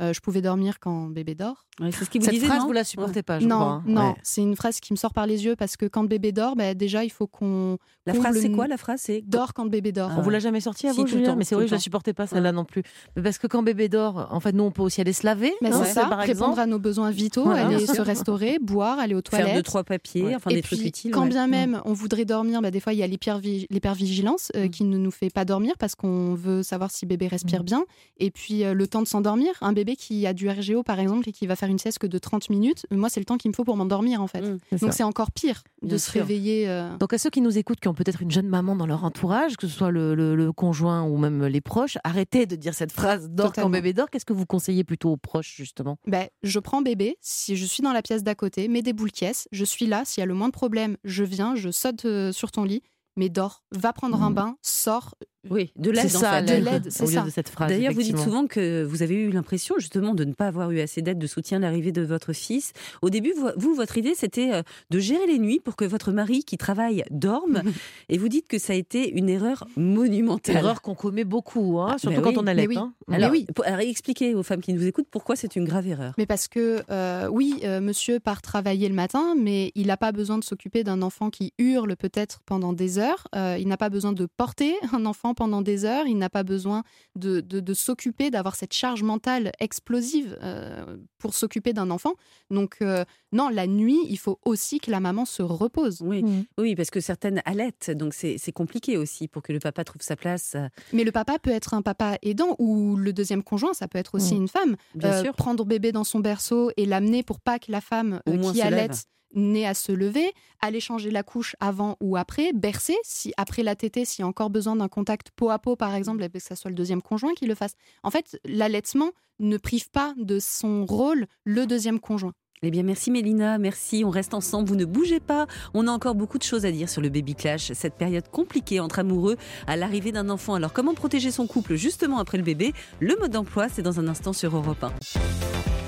Euh, 0.00 0.12
je 0.12 0.20
pouvais 0.20 0.42
dormir 0.42 0.78
quand 0.78 1.06
bébé 1.06 1.34
dort. 1.34 1.64
Ouais, 1.80 1.90
C'est 1.90 2.04
ce 2.04 2.10
qu'il 2.10 2.20
vous 2.20 2.26
Cette 2.26 2.34
disait, 2.34 2.46
phrase, 2.46 2.60
non 2.60 2.66
vous 2.66 2.72
la 2.72 2.84
supportez 2.84 3.22
pas, 3.22 3.38
je 3.38 3.46
non, 3.46 3.56
crois. 3.56 3.66
hein. 3.68 3.82
non, 3.86 4.08
Ouais. 4.10 4.14
c'est 4.22 4.42
une 4.42 4.54
phrase 4.56 4.78
qui 4.80 4.92
me 4.92 4.96
sort 4.98 5.12
par 5.14 5.26
les 5.26 5.44
yeux 5.46 5.56
parce 5.56 5.76
que 5.78 5.86
quand 5.86 6.04
bébé 6.04 6.32
dort, 6.32 6.54
bah, 6.54 6.74
déjà, 6.74 7.02
il 7.04 7.10
faut 7.10 7.26
qu'on 7.26 7.78
La 8.06 8.12
phrase, 8.14 8.38
c'est 8.40 8.50
quoi 8.50 8.66
la 8.66 8.76
phrase 8.76 9.00
C'est 9.02 9.22
dort 9.26 9.54
quand 9.54 9.64
bébé 9.66 9.92
dort. 9.92 10.10
Ah 10.12 10.16
On 10.18 10.22
vous 10.22 10.30
l'a 10.30 10.38
jamais 10.38 10.60
sorti 10.60 10.86
à 10.86 10.92
Si, 10.92 11.00
vous, 11.00 11.06
Julien 11.06 11.34
Mais 11.34 11.44
c'est 11.44 11.54
vrai 11.54 11.66
je 11.66 11.72
la 11.72 11.78
supportais 11.80 12.12
pas 12.12 12.26
celle-là 12.26 12.52
non 12.52 12.64
plus. 12.64 12.82
Mais 13.16 13.22
Parce 13.22 13.38
que 13.38 13.46
quand 13.46 13.62
bébé 13.62 13.88
dort, 13.88 14.28
en 14.30 14.38
fait, 14.40 14.52
nous, 14.52 14.64
on 14.64 14.70
peut 14.70 14.82
aussi 14.82 15.00
aller 15.00 15.12
se 15.14 15.24
laver. 15.26 15.52
Mais 15.62 15.72
hein, 15.72 15.82
c'est 15.84 15.92
ça, 15.92 16.04
par 16.06 16.18
répondre 16.18 16.58
à 16.58 16.66
nos 16.66 16.78
besoins 16.78 17.10
vitaux, 17.10 17.44
Voilà. 17.44 17.66
aller 17.66 17.86
se 17.86 18.00
restaurer, 18.02 18.58
boire, 18.60 18.98
aller 18.98 19.14
aux 19.14 19.22
toilettes. 19.22 19.46
faire 19.46 19.56
deux 19.56 19.62
trois 19.62 19.82
papiers, 19.84 20.22
Ouais. 20.24 20.34
enfin 20.34 20.50
et 20.50 20.56
des 20.56 20.62
puis, 20.62 20.76
trucs 20.76 20.88
utiles. 20.88 21.10
quand 21.10 21.26
bien 21.26 21.46
même 21.46 21.80
on 21.86 21.92
voudrait 21.94 22.24
dormir, 22.26 22.60
bah, 22.62 22.70
des 22.70 22.80
fois 22.80 22.92
il 22.92 22.98
y 22.98 23.02
a 23.02 23.06
l'hypervi- 23.08 23.66
l'hypervigilance 23.70 24.50
euh, 24.56 24.66
Mm. 24.66 24.70
qui 24.70 24.84
ne 24.84 24.96
nous 24.98 25.10
fait 25.10 25.30
pas 25.30 25.44
dormir 25.44 25.74
parce 25.78 25.94
qu'on 25.94 26.34
veut 26.34 26.62
savoir 26.62 26.90
si 26.90 27.06
bébé 27.06 27.28
respire 27.28 27.60
Mm. 27.62 27.64
bien. 27.66 27.84
Et 28.18 28.30
puis 28.30 28.64
euh, 28.64 28.74
le 28.74 28.86
temps 28.86 29.02
de 29.02 29.06
s'endormir, 29.08 29.52
un 29.60 29.72
bébé 29.72 29.85
qui 29.94 30.26
a 30.26 30.32
du 30.32 30.48
RGO 30.48 30.82
par 30.82 30.98
exemple 30.98 31.28
et 31.28 31.32
qui 31.32 31.46
va 31.46 31.54
faire 31.54 31.68
une 31.68 31.78
sieste 31.78 31.98
que 32.00 32.06
de 32.08 32.18
30 32.18 32.50
minutes, 32.50 32.86
moi 32.90 33.08
c'est 33.08 33.20
le 33.20 33.26
temps 33.26 33.36
qu'il 33.36 33.50
me 33.50 33.54
faut 33.54 33.62
pour 33.62 33.76
m'endormir 33.76 34.20
en 34.20 34.26
fait. 34.26 34.40
Mm. 34.40 34.58
Donc 34.80 34.92
c'est 34.92 35.04
encore 35.04 35.30
pire 35.30 35.62
de 35.82 35.88
Bien 35.88 35.98
se 35.98 36.10
sûr. 36.10 36.20
réveiller. 36.22 36.68
euh, 36.68 36.96
Donc 36.96 37.12
à 37.12 37.18
ceux 37.18 37.30
qui 37.30 37.40
nous 37.40 37.56
écoutent, 37.58 37.78
qui 37.78 37.86
ont 37.88 37.94
peut-être 37.94 38.22
une 38.22 38.30
jeune 38.30 38.48
maman 38.48 38.74
dans 38.74 38.86
leur 38.86 39.04
entourage, 39.04 39.56
que 39.56 39.68
ce 39.68 39.72
soit 39.76 39.90
le, 39.92 40.14
le- 40.14 40.34
le 40.34 40.52
conjoint 40.52 41.04
ou 41.04 41.18
même 41.18 41.44
les 41.44 41.60
proches, 41.60 41.98
arrêtez 42.02 42.46
de 42.46 42.56
dire 42.56 42.74
cette 42.74 42.90
phrase 42.92 43.28
dors 43.30 43.46
quand 43.46 43.50
Totalement. 43.52 43.70
bébé 43.70 43.92
dort. 43.92 44.10
Qu'est-ce 44.10 44.24
que 44.24 44.32
vous 44.32 44.46
conseillez 44.46 44.82
plutôt 44.82 45.10
aux 45.10 45.16
proches 45.18 45.54
justement? 45.54 45.98
Ben, 46.06 46.26
je 46.42 46.58
prends 46.58 46.80
bébé, 46.80 47.16
si 47.20 47.54
je 47.56 47.64
suis 47.66 47.82
dans 47.82 47.92
la 47.92 48.00
pièce 48.02 48.22
d'à 48.24 48.34
côté, 48.34 48.68
mets 48.68 48.82
des 48.82 48.94
boules 48.94 49.12
caisses, 49.12 49.46
je 49.52 49.64
suis 49.64 49.86
là, 49.86 50.02
s'il 50.06 50.20
y 50.20 50.24
a 50.24 50.26
le 50.26 50.34
moins 50.34 50.48
de 50.48 50.52
problème, 50.52 50.96
je 51.04 51.22
viens, 51.24 51.54
je 51.54 51.70
saute 51.70 52.04
euh, 52.06 52.32
sur 52.32 52.50
ton 52.50 52.64
lit, 52.64 52.82
mais 53.18 53.28
dors, 53.28 53.62
va 53.72 53.92
prendre 53.92 54.22
un 54.22 54.28
Mhm. 54.30 54.34
bain, 54.34 54.56
sors. 54.62 55.14
Oui, 55.50 55.72
de 55.76 55.90
l'aide 55.90 56.08
C'est 56.08 56.16
en 56.16 56.20
ça, 56.20 56.32
fait. 56.38 56.42
de 56.44 56.52
l'aide, 56.52 56.64
l'aide, 56.64 56.86
c'est 56.90 57.02
au 57.02 57.06
lieu 57.06 57.12
ça. 57.14 57.22
de 57.22 57.30
cette 57.30 57.48
phrase. 57.48 57.68
D'ailleurs, 57.70 57.92
vous 57.92 58.02
dites 58.02 58.18
souvent 58.18 58.46
que 58.46 58.82
vous 58.84 59.02
avez 59.02 59.14
eu 59.14 59.30
l'impression 59.30 59.74
justement 59.78 60.14
de 60.14 60.24
ne 60.24 60.32
pas 60.32 60.46
avoir 60.46 60.70
eu 60.70 60.80
assez 60.80 61.02
d'aide, 61.02 61.18
de 61.18 61.26
soutien 61.26 61.58
à 61.58 61.60
l'arrivée 61.60 61.92
de 61.92 62.02
votre 62.02 62.32
fils. 62.32 62.72
Au 63.02 63.10
début, 63.10 63.32
vous, 63.56 63.74
votre 63.74 63.96
idée, 63.98 64.14
c'était 64.14 64.52
euh, 64.52 64.62
de 64.90 64.98
gérer 64.98 65.26
les 65.26 65.38
nuits 65.38 65.60
pour 65.60 65.76
que 65.76 65.84
votre 65.84 66.12
mari 66.12 66.44
qui 66.44 66.56
travaille 66.58 67.04
dorme. 67.10 67.62
et 68.08 68.18
vous 68.18 68.28
dites 68.28 68.48
que 68.48 68.58
ça 68.58 68.72
a 68.72 68.76
été 68.76 69.10
une 69.16 69.28
erreur 69.28 69.66
monumentale. 69.76 70.56
Erreur 70.56 70.82
qu'on 70.82 70.94
commet 70.94 71.24
beaucoup, 71.24 71.78
hein, 71.80 71.92
Ah, 71.94 71.98
surtout 71.98 72.16
bah 72.16 72.22
quand 72.22 72.30
oui, 72.30 72.36
on 72.40 72.46
allait. 72.46 72.66
oui. 72.66 72.76
hein. 72.76 72.92
Alors, 73.10 73.30
oui. 73.30 73.46
pour- 73.54 73.64
alors, 73.66 73.80
expliquez 73.80 74.34
aux 74.34 74.42
femmes 74.42 74.60
qui 74.60 74.72
nous 74.72 74.86
écoutent 74.86 75.08
pourquoi 75.10 75.36
c'est 75.36 75.56
une 75.56 75.64
grave 75.64 75.86
erreur. 75.86 76.14
Mais 76.18 76.26
parce 76.26 76.48
que, 76.48 76.82
euh, 76.90 77.28
oui, 77.30 77.60
euh, 77.64 77.80
monsieur 77.80 78.20
part 78.20 78.42
travailler 78.42 78.88
le 78.88 78.94
matin, 78.94 79.34
mais 79.40 79.72
il 79.74 79.86
n'a 79.88 79.96
pas 79.96 80.12
besoin 80.12 80.38
de 80.38 80.44
s'occuper 80.44 80.84
d'un 80.84 81.02
enfant 81.02 81.30
qui 81.30 81.52
hurle 81.58 81.96
peut-être 81.96 82.40
pendant 82.46 82.72
des 82.72 82.98
heures. 82.98 83.26
Euh, 83.34 83.56
il 83.60 83.68
n'a 83.68 83.76
pas 83.76 83.88
besoin 83.90 84.12
de 84.12 84.26
porter 84.36 84.74
un 84.92 85.06
enfant 85.06 85.34
pendant 85.36 85.62
des 85.62 85.84
heures. 85.84 86.06
Il 86.08 86.18
n'a 86.18 86.28
pas 86.30 86.42
besoin 86.42 86.82
de, 87.14 87.40
de- 87.40 87.60
de 87.60 87.74
s'occuper, 87.74 88.30
d'avoir 88.30 88.56
cette 88.56 88.72
charge 88.72 89.02
mentale 89.04 89.52
explosive 89.60 90.36
euh, 90.42 90.96
pour 91.18 91.34
s'occuper 91.34 91.72
d'un 91.72 91.90
enfant. 91.90 92.14
Donc, 92.50 92.78
euh, 92.82 93.04
non, 93.32 93.48
la 93.48 93.66
nuit, 93.66 94.00
il 94.08 94.18
faut 94.18 94.38
aussi 94.44 94.80
que 94.80 94.90
la 94.90 94.98
maman 95.00 95.24
se 95.24 95.42
repose. 95.42 96.00
Oui, 96.00 96.22
Mhm. 96.24 96.44
oui, 96.58 96.74
parce 96.74 96.90
que 96.90 97.00
certaines 97.00 97.40
allaitent, 97.44 97.90
donc 97.90 98.14
c'est 98.14 98.36
c'est 98.38 98.52
compliqué 98.52 98.96
aussi 98.96 99.28
pour 99.28 99.42
que 99.42 99.52
le 99.52 99.58
papa 99.60 99.84
trouve 99.84 100.02
sa 100.02 100.16
place. 100.16 100.54
euh, 100.56 100.68
Mais 100.92 101.04
le 101.04 101.12
papa 101.12 101.38
peut 101.38 101.50
être 101.50 101.74
un 101.74 101.82
papa 101.82 102.18
aidant 102.22 102.56
ou 102.58 102.96
le 102.96 103.12
deuxième 103.12 103.42
conjoint, 103.42 103.74
ça 103.74 103.86
peut 103.88 103.98
être 103.98 104.14
aussi 104.16 104.34
Mm. 104.34 104.38
une 104.42 104.48
femme. 104.48 104.76
Bien 104.94 105.12
Euh, 105.12 105.22
sûr. 105.22 105.34
Prendre 105.34 105.64
bébé 105.64 105.92
dans 105.92 106.04
son 106.04 106.20
berceau 106.20 106.70
et 106.76 106.86
l'amener 106.86 107.22
pour 107.22 107.38
pas 107.40 107.58
que 107.58 107.70
la 107.70 107.80
femme 107.80 108.20
Au 108.26 108.30
euh, 108.32 108.36
moins 108.38 108.52
qui 108.52 108.58
se 108.60 109.06
n'ait 109.34 109.66
à 109.66 109.74
se 109.74 109.92
lever, 109.92 110.32
aller 110.60 110.80
changer 110.80 111.10
la 111.10 111.22
couche 111.22 111.56
avant 111.60 111.96
ou 112.00 112.16
après, 112.16 112.52
bercer, 112.52 112.96
si 113.02 113.32
après 113.36 113.62
la 113.62 113.76
tétée, 113.76 114.04
s'il 114.04 114.22
y 114.22 114.24
a 114.24 114.28
encore 114.28 114.50
besoin 114.50 114.76
d'un 114.76 114.88
contact 114.88 115.30
peau 115.34 115.50
à 115.50 115.58
peau 115.58 115.76
par 115.76 115.94
exemple, 115.94 116.22
et 116.22 116.30
que 116.30 116.38
ce 116.38 116.54
soit 116.54 116.70
le 116.70 116.76
deuxième 116.76 117.02
conjoint 117.02 117.34
qui 117.34 117.46
le 117.46 117.54
fasse. 117.54 117.74
En 118.02 118.10
fait, 118.10 118.38
l'allaitement 118.44 119.10
ne 119.38 119.56
prive 119.56 119.90
pas 119.90 120.14
de 120.16 120.38
son 120.38 120.86
rôle 120.86 121.26
le 121.44 121.66
deuxième 121.66 122.00
conjoint. 122.00 122.32
Eh 122.62 122.70
bien, 122.70 122.82
merci 122.82 123.10
Mélina, 123.10 123.58
merci. 123.58 124.02
On 124.04 124.10
reste 124.10 124.32
ensemble, 124.32 124.68
vous 124.68 124.76
ne 124.76 124.86
bougez 124.86 125.20
pas. 125.20 125.46
On 125.74 125.86
a 125.86 125.90
encore 125.90 126.14
beaucoup 126.14 126.38
de 126.38 126.42
choses 126.42 126.64
à 126.64 126.72
dire 126.72 126.88
sur 126.88 127.02
le 127.02 127.10
baby 127.10 127.34
clash, 127.34 127.72
cette 127.72 127.94
période 127.94 128.28
compliquée 128.30 128.80
entre 128.80 128.98
amoureux 128.98 129.36
à 129.66 129.76
l'arrivée 129.76 130.10
d'un 130.10 130.30
enfant. 130.30 130.54
Alors, 130.54 130.72
comment 130.72 130.94
protéger 130.94 131.30
son 131.30 131.46
couple 131.46 131.74
justement 131.74 132.18
après 132.18 132.38
le 132.38 132.44
bébé? 132.44 132.72
Le 133.00 133.14
mode 133.20 133.32
d'emploi, 133.32 133.68
c'est 133.68 133.82
dans 133.82 134.00
un 134.00 134.08
instant 134.08 134.32
sur 134.32 134.56
Europe 134.56 134.82
1. 134.82 134.92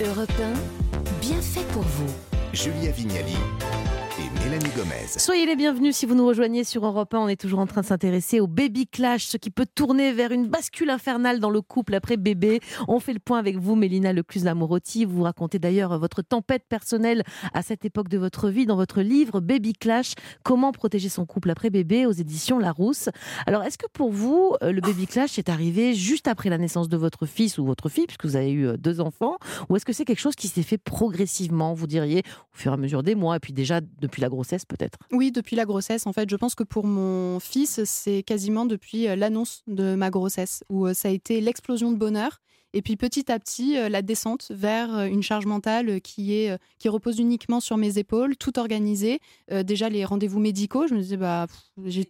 Europe 0.04 0.32
1, 0.40 1.20
bien 1.20 1.40
fait 1.40 1.66
pour 1.72 1.82
vous. 1.82 2.37
Julia 2.52 2.90
Vignali 2.90 3.36
et 4.18 4.37
Soyez 5.18 5.44
les 5.44 5.56
bienvenus 5.56 5.94
si 5.94 6.06
vous 6.06 6.14
nous 6.14 6.26
rejoignez 6.26 6.64
sur 6.64 6.86
Europe 6.86 7.12
1. 7.12 7.18
On 7.18 7.28
est 7.28 7.38
toujours 7.38 7.58
en 7.58 7.66
train 7.66 7.82
de 7.82 7.86
s'intéresser 7.86 8.40
au 8.40 8.46
baby 8.46 8.86
clash, 8.86 9.26
ce 9.26 9.36
qui 9.36 9.50
peut 9.50 9.66
tourner 9.66 10.12
vers 10.12 10.32
une 10.32 10.46
bascule 10.46 10.88
infernale 10.88 11.38
dans 11.38 11.50
le 11.50 11.60
couple 11.60 11.94
après 11.94 12.16
bébé. 12.16 12.60
On 12.88 12.98
fait 12.98 13.12
le 13.12 13.18
point 13.18 13.38
avec 13.38 13.58
vous, 13.58 13.74
Mélina 13.74 14.14
Lecluse-Lamorotti. 14.14 15.04
Vous 15.04 15.22
racontez 15.22 15.58
d'ailleurs 15.58 15.98
votre 15.98 16.22
tempête 16.22 16.64
personnelle 16.66 17.24
à 17.52 17.60
cette 17.60 17.84
époque 17.84 18.08
de 18.08 18.16
votre 18.16 18.48
vie 18.48 18.64
dans 18.64 18.76
votre 18.76 19.02
livre 19.02 19.40
Baby 19.40 19.74
Clash, 19.74 20.14
comment 20.44 20.72
protéger 20.72 21.10
son 21.10 21.26
couple 21.26 21.50
après 21.50 21.68
bébé 21.68 22.06
aux 22.06 22.12
éditions 22.12 22.58
Larousse. 22.58 23.10
Alors, 23.44 23.64
est-ce 23.64 23.76
que 23.76 23.86
pour 23.92 24.10
vous, 24.12 24.56
euh, 24.62 24.72
le 24.72 24.80
baby 24.80 25.06
clash 25.06 25.38
est 25.38 25.50
arrivé 25.50 25.92
juste 25.92 26.26
après 26.26 26.48
la 26.48 26.56
naissance 26.56 26.88
de 26.88 26.96
votre 26.96 27.26
fils 27.26 27.58
ou 27.58 27.66
votre 27.66 27.90
fille, 27.90 28.06
puisque 28.06 28.24
vous 28.24 28.36
avez 28.36 28.50
eu 28.50 28.66
euh, 28.66 28.76
deux 28.78 29.00
enfants, 29.00 29.36
ou 29.68 29.76
est-ce 29.76 29.84
que 29.84 29.92
c'est 29.92 30.06
quelque 30.06 30.20
chose 30.20 30.36
qui 30.36 30.48
s'est 30.48 30.62
fait 30.62 30.78
progressivement, 30.78 31.74
vous 31.74 31.86
diriez, 31.86 32.22
au 32.54 32.56
fur 32.56 32.72
et 32.72 32.74
à 32.74 32.78
mesure 32.78 33.02
des 33.02 33.14
mois, 33.14 33.36
et 33.36 33.40
puis 33.40 33.52
déjà 33.52 33.80
depuis 34.00 34.22
la 34.22 34.28
grossesse 34.28 34.37
peut-être? 34.44 34.98
Oui, 35.12 35.32
depuis 35.32 35.56
la 35.56 35.64
grossesse, 35.64 36.06
en 36.06 36.12
fait, 36.12 36.28
je 36.30 36.36
pense 36.36 36.54
que 36.54 36.64
pour 36.64 36.86
mon 36.86 37.40
fils, 37.40 37.84
c'est 37.84 38.22
quasiment 38.22 38.66
depuis 38.66 39.08
euh, 39.08 39.16
l'annonce 39.16 39.62
de 39.66 39.94
ma 39.94 40.10
grossesse, 40.10 40.64
où 40.68 40.86
euh, 40.86 40.94
ça 40.94 41.08
a 41.08 41.10
été 41.10 41.40
l'explosion 41.40 41.92
de 41.92 41.96
bonheur. 41.96 42.40
Et 42.74 42.82
puis 42.82 42.96
petit 42.96 43.32
à 43.32 43.38
petit, 43.38 43.78
euh, 43.78 43.88
la 43.88 44.02
descente 44.02 44.48
vers 44.50 45.04
une 45.06 45.22
charge 45.22 45.46
mentale 45.46 46.00
qui, 46.02 46.34
est, 46.34 46.58
qui 46.78 46.88
repose 46.88 47.18
uniquement 47.18 47.60
sur 47.60 47.76
mes 47.76 47.98
épaules, 47.98 48.36
tout 48.36 48.58
organisé. 48.58 49.20
Déjà, 49.50 49.88
les 49.88 50.04
rendez-vous 50.04 50.38
médicaux, 50.38 50.86
je 50.86 50.94
me 50.94 51.00
disais, 51.00 51.16
bah, 51.16 51.46
j'ai... 51.86 52.08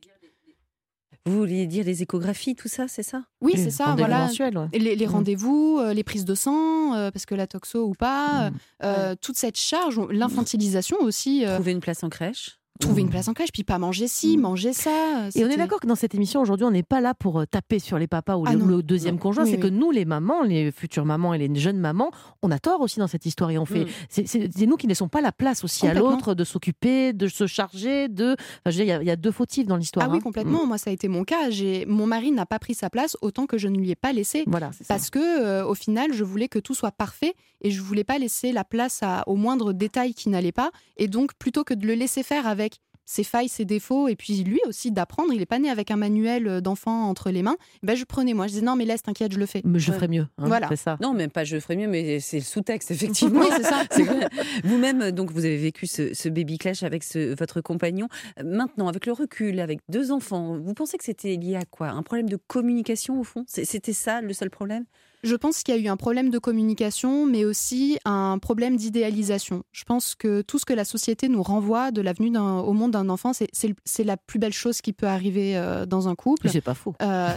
Vous 1.27 1.37
vouliez 1.39 1.67
dire 1.67 1.85
les 1.85 2.03
échographies, 2.03 2.55
tout 2.55 2.69
ça, 2.69 2.89
c'est 2.89 3.03
ça? 3.03 3.25
Oui, 3.43 3.53
c'est 3.57 3.71
ça, 3.71 3.87
Rendez-vous 3.91 4.09
voilà. 4.09 4.27
mensuels, 4.27 4.57
ouais. 4.57 4.67
Et 4.73 4.79
Les, 4.79 4.97
les 4.97 5.07
Mm. 5.07 5.11
rendez-vous, 5.11 5.79
euh, 5.81 5.93
les 5.93 6.03
prises 6.05 6.25
de 6.25 6.35
sang, 6.35 6.95
euh, 6.95 7.11
parce 7.11 7.27
que 7.27 7.35
la 7.35 7.47
toxo 7.47 7.85
ou 7.87 7.93
pas, 7.93 8.51
Mm. 8.51 8.55
euh, 8.85 9.15
toute 9.21 9.37
cette 9.37 9.59
charge, 9.59 10.01
l'infantilisation 10.11 10.97
aussi, 11.01 11.45
euh, 11.45 11.55
Trouver 11.57 11.73
une 11.73 11.81
place 11.81 12.03
en 12.03 12.09
crèche 12.09 12.59
trouver 12.79 13.03
une 13.03 13.11
place 13.11 13.29
en 13.29 13.35
crèche, 13.35 13.51
puis 13.53 13.65
pas 13.65 13.79
manger 13.79 14.09
ci, 14.09 14.37
Mm. 14.37 14.41
manger 14.41 14.73
ça. 14.73 14.91
euh, 15.27 15.31
Et 15.35 15.45
on 15.45 15.49
est 15.49 15.57
d'accord 15.57 15.81
que 15.81 15.87
dans 15.87 15.95
cette 15.95 16.15
émission 16.15 16.41
aujourd'hui, 16.41 16.65
on 16.67 16.71
n'est 16.71 16.83
pas 16.83 17.01
là 17.01 17.15
pour 17.15 17.41
euh, 17.41 17.45
taper 17.47 17.79
sur 17.79 17.99
les 17.99 18.07
papas 18.07 18.37
ou, 18.37 18.45
Ah 18.47 18.55
le 18.55 18.83
deuxième 18.83 19.15
Non. 19.17 19.21
conjoint. 19.21 19.45
Oui, 19.45 19.51
c'est 19.51 19.57
oui. 19.57 19.63
que 19.63 19.67
nous, 19.69 19.91
les 19.91 20.05
mamans, 20.05 20.43
les 20.43 20.71
futures 20.73 21.05
mamans 21.05 21.35
et 21.35 21.39
les 21.39 21.55
jeunes 21.59 21.79
mamans, 21.79 22.11
on 22.43 22.51
a 22.51 22.59
tort 22.59 22.81
aussi 22.81 22.99
dans 22.99 23.07
cette 23.07 23.27
histoire. 23.27 23.51
Et 23.51 23.59
on 23.59 23.67
fait, 23.67 23.85
Mm. 23.85 24.23
c'est- 24.27 24.67
nous 24.67 24.77
qui 24.77 24.87
ne 24.87 24.91
laissons 24.91 25.09
pas 25.09 25.21
la 25.21 25.33
place 25.33 25.65
aussi 25.65 25.87
à 25.87 25.95
l'autre 25.95 26.35
de 26.35 26.45
s'occuper, 26.45 27.13
de 27.13 27.29
se 27.29 27.47
charger, 27.47 28.09
de. 28.09 28.33
Enfin, 28.65 28.71
je 28.71 28.83
il 28.83 28.87
y 28.87 28.93
a- 28.93 29.03
il 29.03 29.07
y, 29.07 29.11
a 29.11 29.17
deux 29.17 29.33
fautifs 29.33 29.67
dans 29.67 29.77
l'histoire. 29.77 30.07
Ah 30.09 30.11
oui, 30.11 30.19
hein. 30.19 30.21
complètement. 30.23 30.67
Moi, 30.67 30.79
ça 30.79 30.91
a 30.91 30.93
été 30.93 31.09
mon 31.09 31.25
cas. 31.25 31.49
Mon 31.87 32.07
mari 32.07 32.31
n'a 32.33 32.47
pas 32.47 32.59
pris 32.59 32.75
sa 32.75 32.91
place 32.91 33.17
autant 33.23 33.47
que 33.47 33.59
je 33.59 33.69
ne 33.69 33.77
lui 33.77 33.91
ai 33.91 33.97
pas 33.97 34.13
laissé. 34.13 34.45
Voilà. 34.47 34.71
Parce 34.87 35.11
que 35.11 35.19
euh, 35.19 35.67
au 35.67 35.75
final, 35.75 36.13
je 36.13 36.23
voulais 36.25 36.49
que 36.49 36.59
tout 36.59 36.75
soit 36.75 36.91
parfait 36.93 37.35
et 37.61 37.71
je 37.71 37.83
voulais 37.83 38.05
pas 38.05 38.19
laisser 38.19 38.53
la 38.53 38.65
place 38.65 39.01
à, 39.03 39.25
au 39.27 39.35
moindre 39.35 39.73
détail 39.73 40.15
qui 40.15 40.29
n'allait 40.29 40.53
pas. 40.53 40.71
Et 40.97 41.09
donc, 41.09 41.33
plutôt 41.39 41.65
que 41.65 41.75
de 41.75 41.87
le 41.87 41.95
laisser 41.95 42.23
faire 42.23 42.47
avec 42.47 42.68
ses 43.11 43.25
failles, 43.25 43.49
ses 43.49 43.65
défauts, 43.65 44.07
et 44.09 44.17
puis 44.17 44.45
lui 44.45 44.61
aussi 44.67 44.93
d'apprendre. 44.93 45.33
Il 45.33 45.41
est 45.41 45.47
pas 45.47 45.59
né 45.59 45.71
avec 45.71 45.91
un 45.91 45.97
manuel 45.97 46.61
d'enfant 46.61 47.05
entre 47.09 47.31
les 47.31 47.43
mains. 47.43 47.57
Ben, 47.83 47.97
je 47.97 48.05
prenais 48.05 48.35
moi, 48.35 48.47
je 48.49 48.53
disais 48.53 48.65
non, 48.67 48.77
mais 48.77 48.85
laisse, 48.85 49.03
t'inquiète, 49.03 49.33
je 49.33 49.39
le 49.39 49.47
fais. 49.47 49.63
Mais 49.65 49.79
je 49.79 49.91
ferais 49.93 50.09
mieux. 50.09 50.27
hein, 50.37 50.47
Voilà. 50.47 50.69
c'est 50.69 50.77
ça. 50.77 50.99
Non, 51.01 51.15
même 51.15 51.31
pas 51.31 51.45
je 51.45 51.59
ferais 51.59 51.77
mieux, 51.77 51.89
mais 51.89 52.21
c'est 52.21 52.37
le 52.37 52.43
sous-texte, 52.45 52.91
effectivement. 52.91 53.41
Oui, 53.41 53.47
c'est 53.57 53.63
ça. 53.63 53.85
Vous-même, 54.65 55.11
donc, 55.11 55.31
vous 55.33 55.45
avez 55.47 55.57
vécu 55.57 55.87
ce, 55.87 56.13
ce 56.13 56.29
baby 56.29 56.59
clash 56.59 56.83
avec 56.83 57.03
ce- 57.03 57.35
votre 57.35 57.61
compagnon. 57.63 58.09
Euh, 58.39 58.43
Maintenant, 58.45 58.89
avec 58.89 59.07
le 59.07 59.13
recul, 59.13 59.59
avec 59.61 59.81
deux 59.89 60.11
enfants, 60.13 60.59
vous 60.59 60.75
pensez 60.75 60.99
que 60.99 61.05
c'était 61.05 61.37
lié 61.37 61.57
à 61.57 61.65
quoi? 61.65 61.89
Un 61.89 62.03
problème 62.03 62.29
de 62.29 62.37
communication, 62.37 63.19
au 63.21 63.25
fond? 63.25 63.45
C'était 63.47 63.93
ça 63.95 64.21
le 64.21 64.33
seul 64.35 64.51
problème? 64.51 64.85
Je 65.25 65.35
pense 65.35 65.63
qu'il 65.63 65.75
y 65.75 65.79
a 65.79 65.81
eu 65.81 65.89
un 65.89 65.97
problème 65.97 66.31
de 66.31 66.39
communication, 66.39 67.27
mais 67.27 67.45
aussi 67.45 67.99
un 68.05 68.39
problème 68.39 68.77
d'idéalisation. 68.77 69.65
Je 69.73 69.85
pense 69.85 70.15
que 70.15 70.43
tout 70.43 70.59
ce 70.59 70.65
que 70.65 70.73
la 70.73 70.85
société 70.85 71.29
nous 71.29 71.43
renvoie 71.43 71.91
de 71.91 72.01
la 72.01 72.13
venue 72.13 72.31
d'un- 72.31 72.59
au 72.61 72.73
monde 72.73 72.93
d'un 72.93 73.09
enfant, 73.09 73.33
c'est- 73.33 74.05
la 74.05 74.17
plus 74.17 74.39
belle 74.39 74.53
chose 74.53 74.81
qui 74.81 74.93
peut 74.93 75.07
arriver 75.09 75.57
euh, 75.57 75.87
dans 75.87 76.09
un 76.09 76.15
couple. 76.15 76.49
C'est 76.49 76.61
pas 76.61 76.75
faux. 76.75 76.95
Euh, 77.03 77.31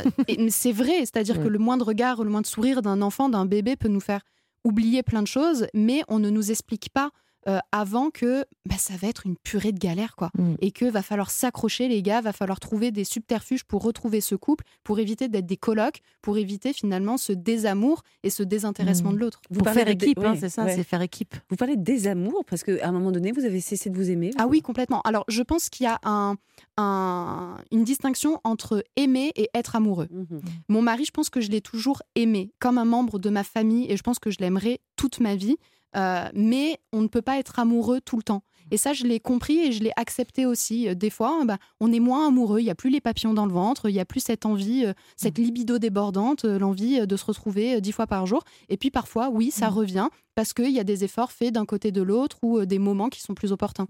c'est 0.50 0.72
vrai, 0.72 1.00
c'est-à-dire 1.00 1.38
Ouais. 1.38 1.44
que 1.44 1.48
le 1.50 1.58
moindre 1.60 1.86
regard, 1.88 2.24
le 2.24 2.30
moindre 2.30 2.48
sourire 2.48 2.82
d'un 2.82 3.02
enfant, 3.02 3.30
d'un 3.30 3.46
bébé 3.46 3.76
peut 3.76 3.88
nous 3.90 4.00
faire 4.00 4.22
oublier 4.64 5.02
plein 5.02 5.24
de 5.24 5.28
choses, 5.28 5.66
mais 5.74 6.04
on 6.08 6.20
ne 6.20 6.30
nous 6.30 6.52
explique 6.52 6.90
pas 6.94 7.10
euh, 7.48 7.60
avant 7.72 8.10
que 8.12 8.46
bah, 8.68 8.76
ça 8.78 8.94
va 9.02 9.08
être 9.08 9.26
une 9.26 9.36
purée 9.38 9.72
de 9.72 9.80
galère, 9.80 10.16
quoi. 10.16 10.30
Mm. 10.38 10.54
Et 10.62 10.72
que 10.72 10.86
va 10.86 11.02
falloir 11.02 11.32
s'accrocher, 11.32 11.88
les 11.88 12.02
gars, 12.04 12.22
va 12.22 12.34
falloir 12.34 12.60
trouver 12.60 12.92
des 12.92 13.04
subterfuges 13.04 13.64
pour 13.64 13.82
retrouver 13.84 14.22
ce 14.22 14.36
couple, 14.36 14.64
pour 14.84 15.00
éviter 15.00 15.28
d'être 15.28 15.46
des 15.48 15.58
colocs, 15.58 16.02
pour 16.22 16.38
éviter 16.38 16.72
finalement 16.74 17.18
ce 17.18 17.34
désamour 17.34 18.04
et 18.24 18.30
ce 18.30 18.44
désintéressement 18.44 19.12
Mm. 19.12 19.16
de 19.16 19.20
l'autre. 19.20 19.42
Vous 19.50 19.60
Pour 19.60 19.66
parlez 19.66 19.80
faire 19.86 19.96
de- 19.96 20.04
équipe, 20.04 20.20
hein, 20.20 20.34
ouais, 20.34 20.38
c'est 20.40 20.50
ça, 20.50 20.66
ouais. 20.66 20.76
c'est 20.76 20.84
faire 20.84 21.02
équipe. 21.02 21.36
Vous 21.50 21.56
parlez 21.56 21.78
de 21.78 21.84
désamour 21.84 22.44
parce 22.46 22.64
qu'à 22.64 22.88
un 22.88 22.92
moment 22.92 23.12
donné, 23.12 23.32
vous 23.32 23.44
avez 23.46 23.60
cessé 23.62 23.90
de 23.90 23.96
vous 23.98 24.10
aimer. 24.12 24.32
Ah 24.38 24.48
oui, 24.48 24.62
complètement. 24.62 25.02
Alors, 25.02 25.24
je 25.28 25.42
pense 25.42 25.70
qu'il 25.70 25.86
y 25.86 25.88
a 25.88 26.00
un, 26.04 26.36
un- 26.78 27.58
une 27.72 27.84
distinction 27.84 28.40
entre 28.44 28.84
aimer 28.96 29.32
et 29.36 29.50
être 29.54 29.76
amoureux. 29.76 30.08
Mhm. 30.12 30.42
Mon 30.70 30.82
mari, 30.82 31.06
je 31.06 31.12
pense 31.12 31.30
que 31.30 31.42
je 31.42 31.50
l'ai 31.50 31.62
toujours 31.62 32.02
aimé 32.16 32.52
comme 32.60 32.78
un 32.78 32.86
membre 32.86 33.20
de 33.20 33.30
ma 33.30 33.44
famille 33.44 33.86
et 33.92 33.98
je 33.98 34.04
pense 34.04 34.20
que 34.20 34.32
je 34.32 34.38
l'aimerai 34.40 34.80
toute 34.96 35.20
ma 35.20 35.36
vie. 35.36 35.58
Euh, 35.96 36.28
mais 36.34 36.80
on 36.94 37.02
ne 37.02 37.08
peut 37.08 37.22
pas 37.22 37.38
être 37.38 37.60
amoureux 37.60 38.00
tout 38.02 38.18
le 38.18 38.24
temps. 38.24 38.44
Et 38.74 38.78
ça, 38.78 38.94
je 38.94 39.04
l'ai 39.04 39.20
compris 39.20 39.60
et 39.60 39.72
je 39.74 39.84
l'ai 39.84 39.92
accepté 39.98 40.46
aussi. 40.46 40.88
Euh, 40.88 40.96
Des 40.96 41.10
fois, 41.10 41.44
bah, 41.46 41.58
on 41.82 41.92
est 41.92 42.00
moins 42.00 42.28
amoureux, 42.28 42.62
il 42.62 42.64
n'y 42.64 42.70
a 42.70 42.76
plus 42.76 42.90
les 42.90 43.02
papillons 43.02 43.34
dans 43.34 43.46
le 43.46 43.52
ventre, 43.52 43.90
il 43.90 43.94
n'y 43.94 44.00
a 44.00 44.06
plus 44.06 44.22
cette 44.22 44.46
envie, 44.46 44.86
euh, 44.86 44.94
cette 45.18 45.38
libido 45.38 45.78
débordante, 45.78 46.46
l'envie 46.46 47.06
de 47.06 47.16
se 47.18 47.26
retrouver 47.26 47.82
dix 47.82 47.92
fois 47.92 48.08
par 48.08 48.26
jour. 48.26 48.44
Et 48.70 48.78
puis 48.78 48.90
parfois, 48.90 49.30
oui, 49.30 49.52
ça 49.52 49.70
Mm. 49.70 49.74
revient 49.74 50.08
parce 50.36 50.54
qu'il 50.54 50.72
y 50.72 50.80
a 50.80 50.84
des 50.84 51.04
efforts 51.04 51.32
faits 51.32 51.54
d'un 51.54 51.66
côté 51.66 51.92
de 51.92 52.02
l'autre 52.02 52.38
ou 52.42 52.60
euh, 52.60 52.66
des 52.66 52.80
moments 52.80 53.10
qui 53.10 53.22
sont 53.22 53.34
plus 53.34 53.52
opportuns. 53.52 53.86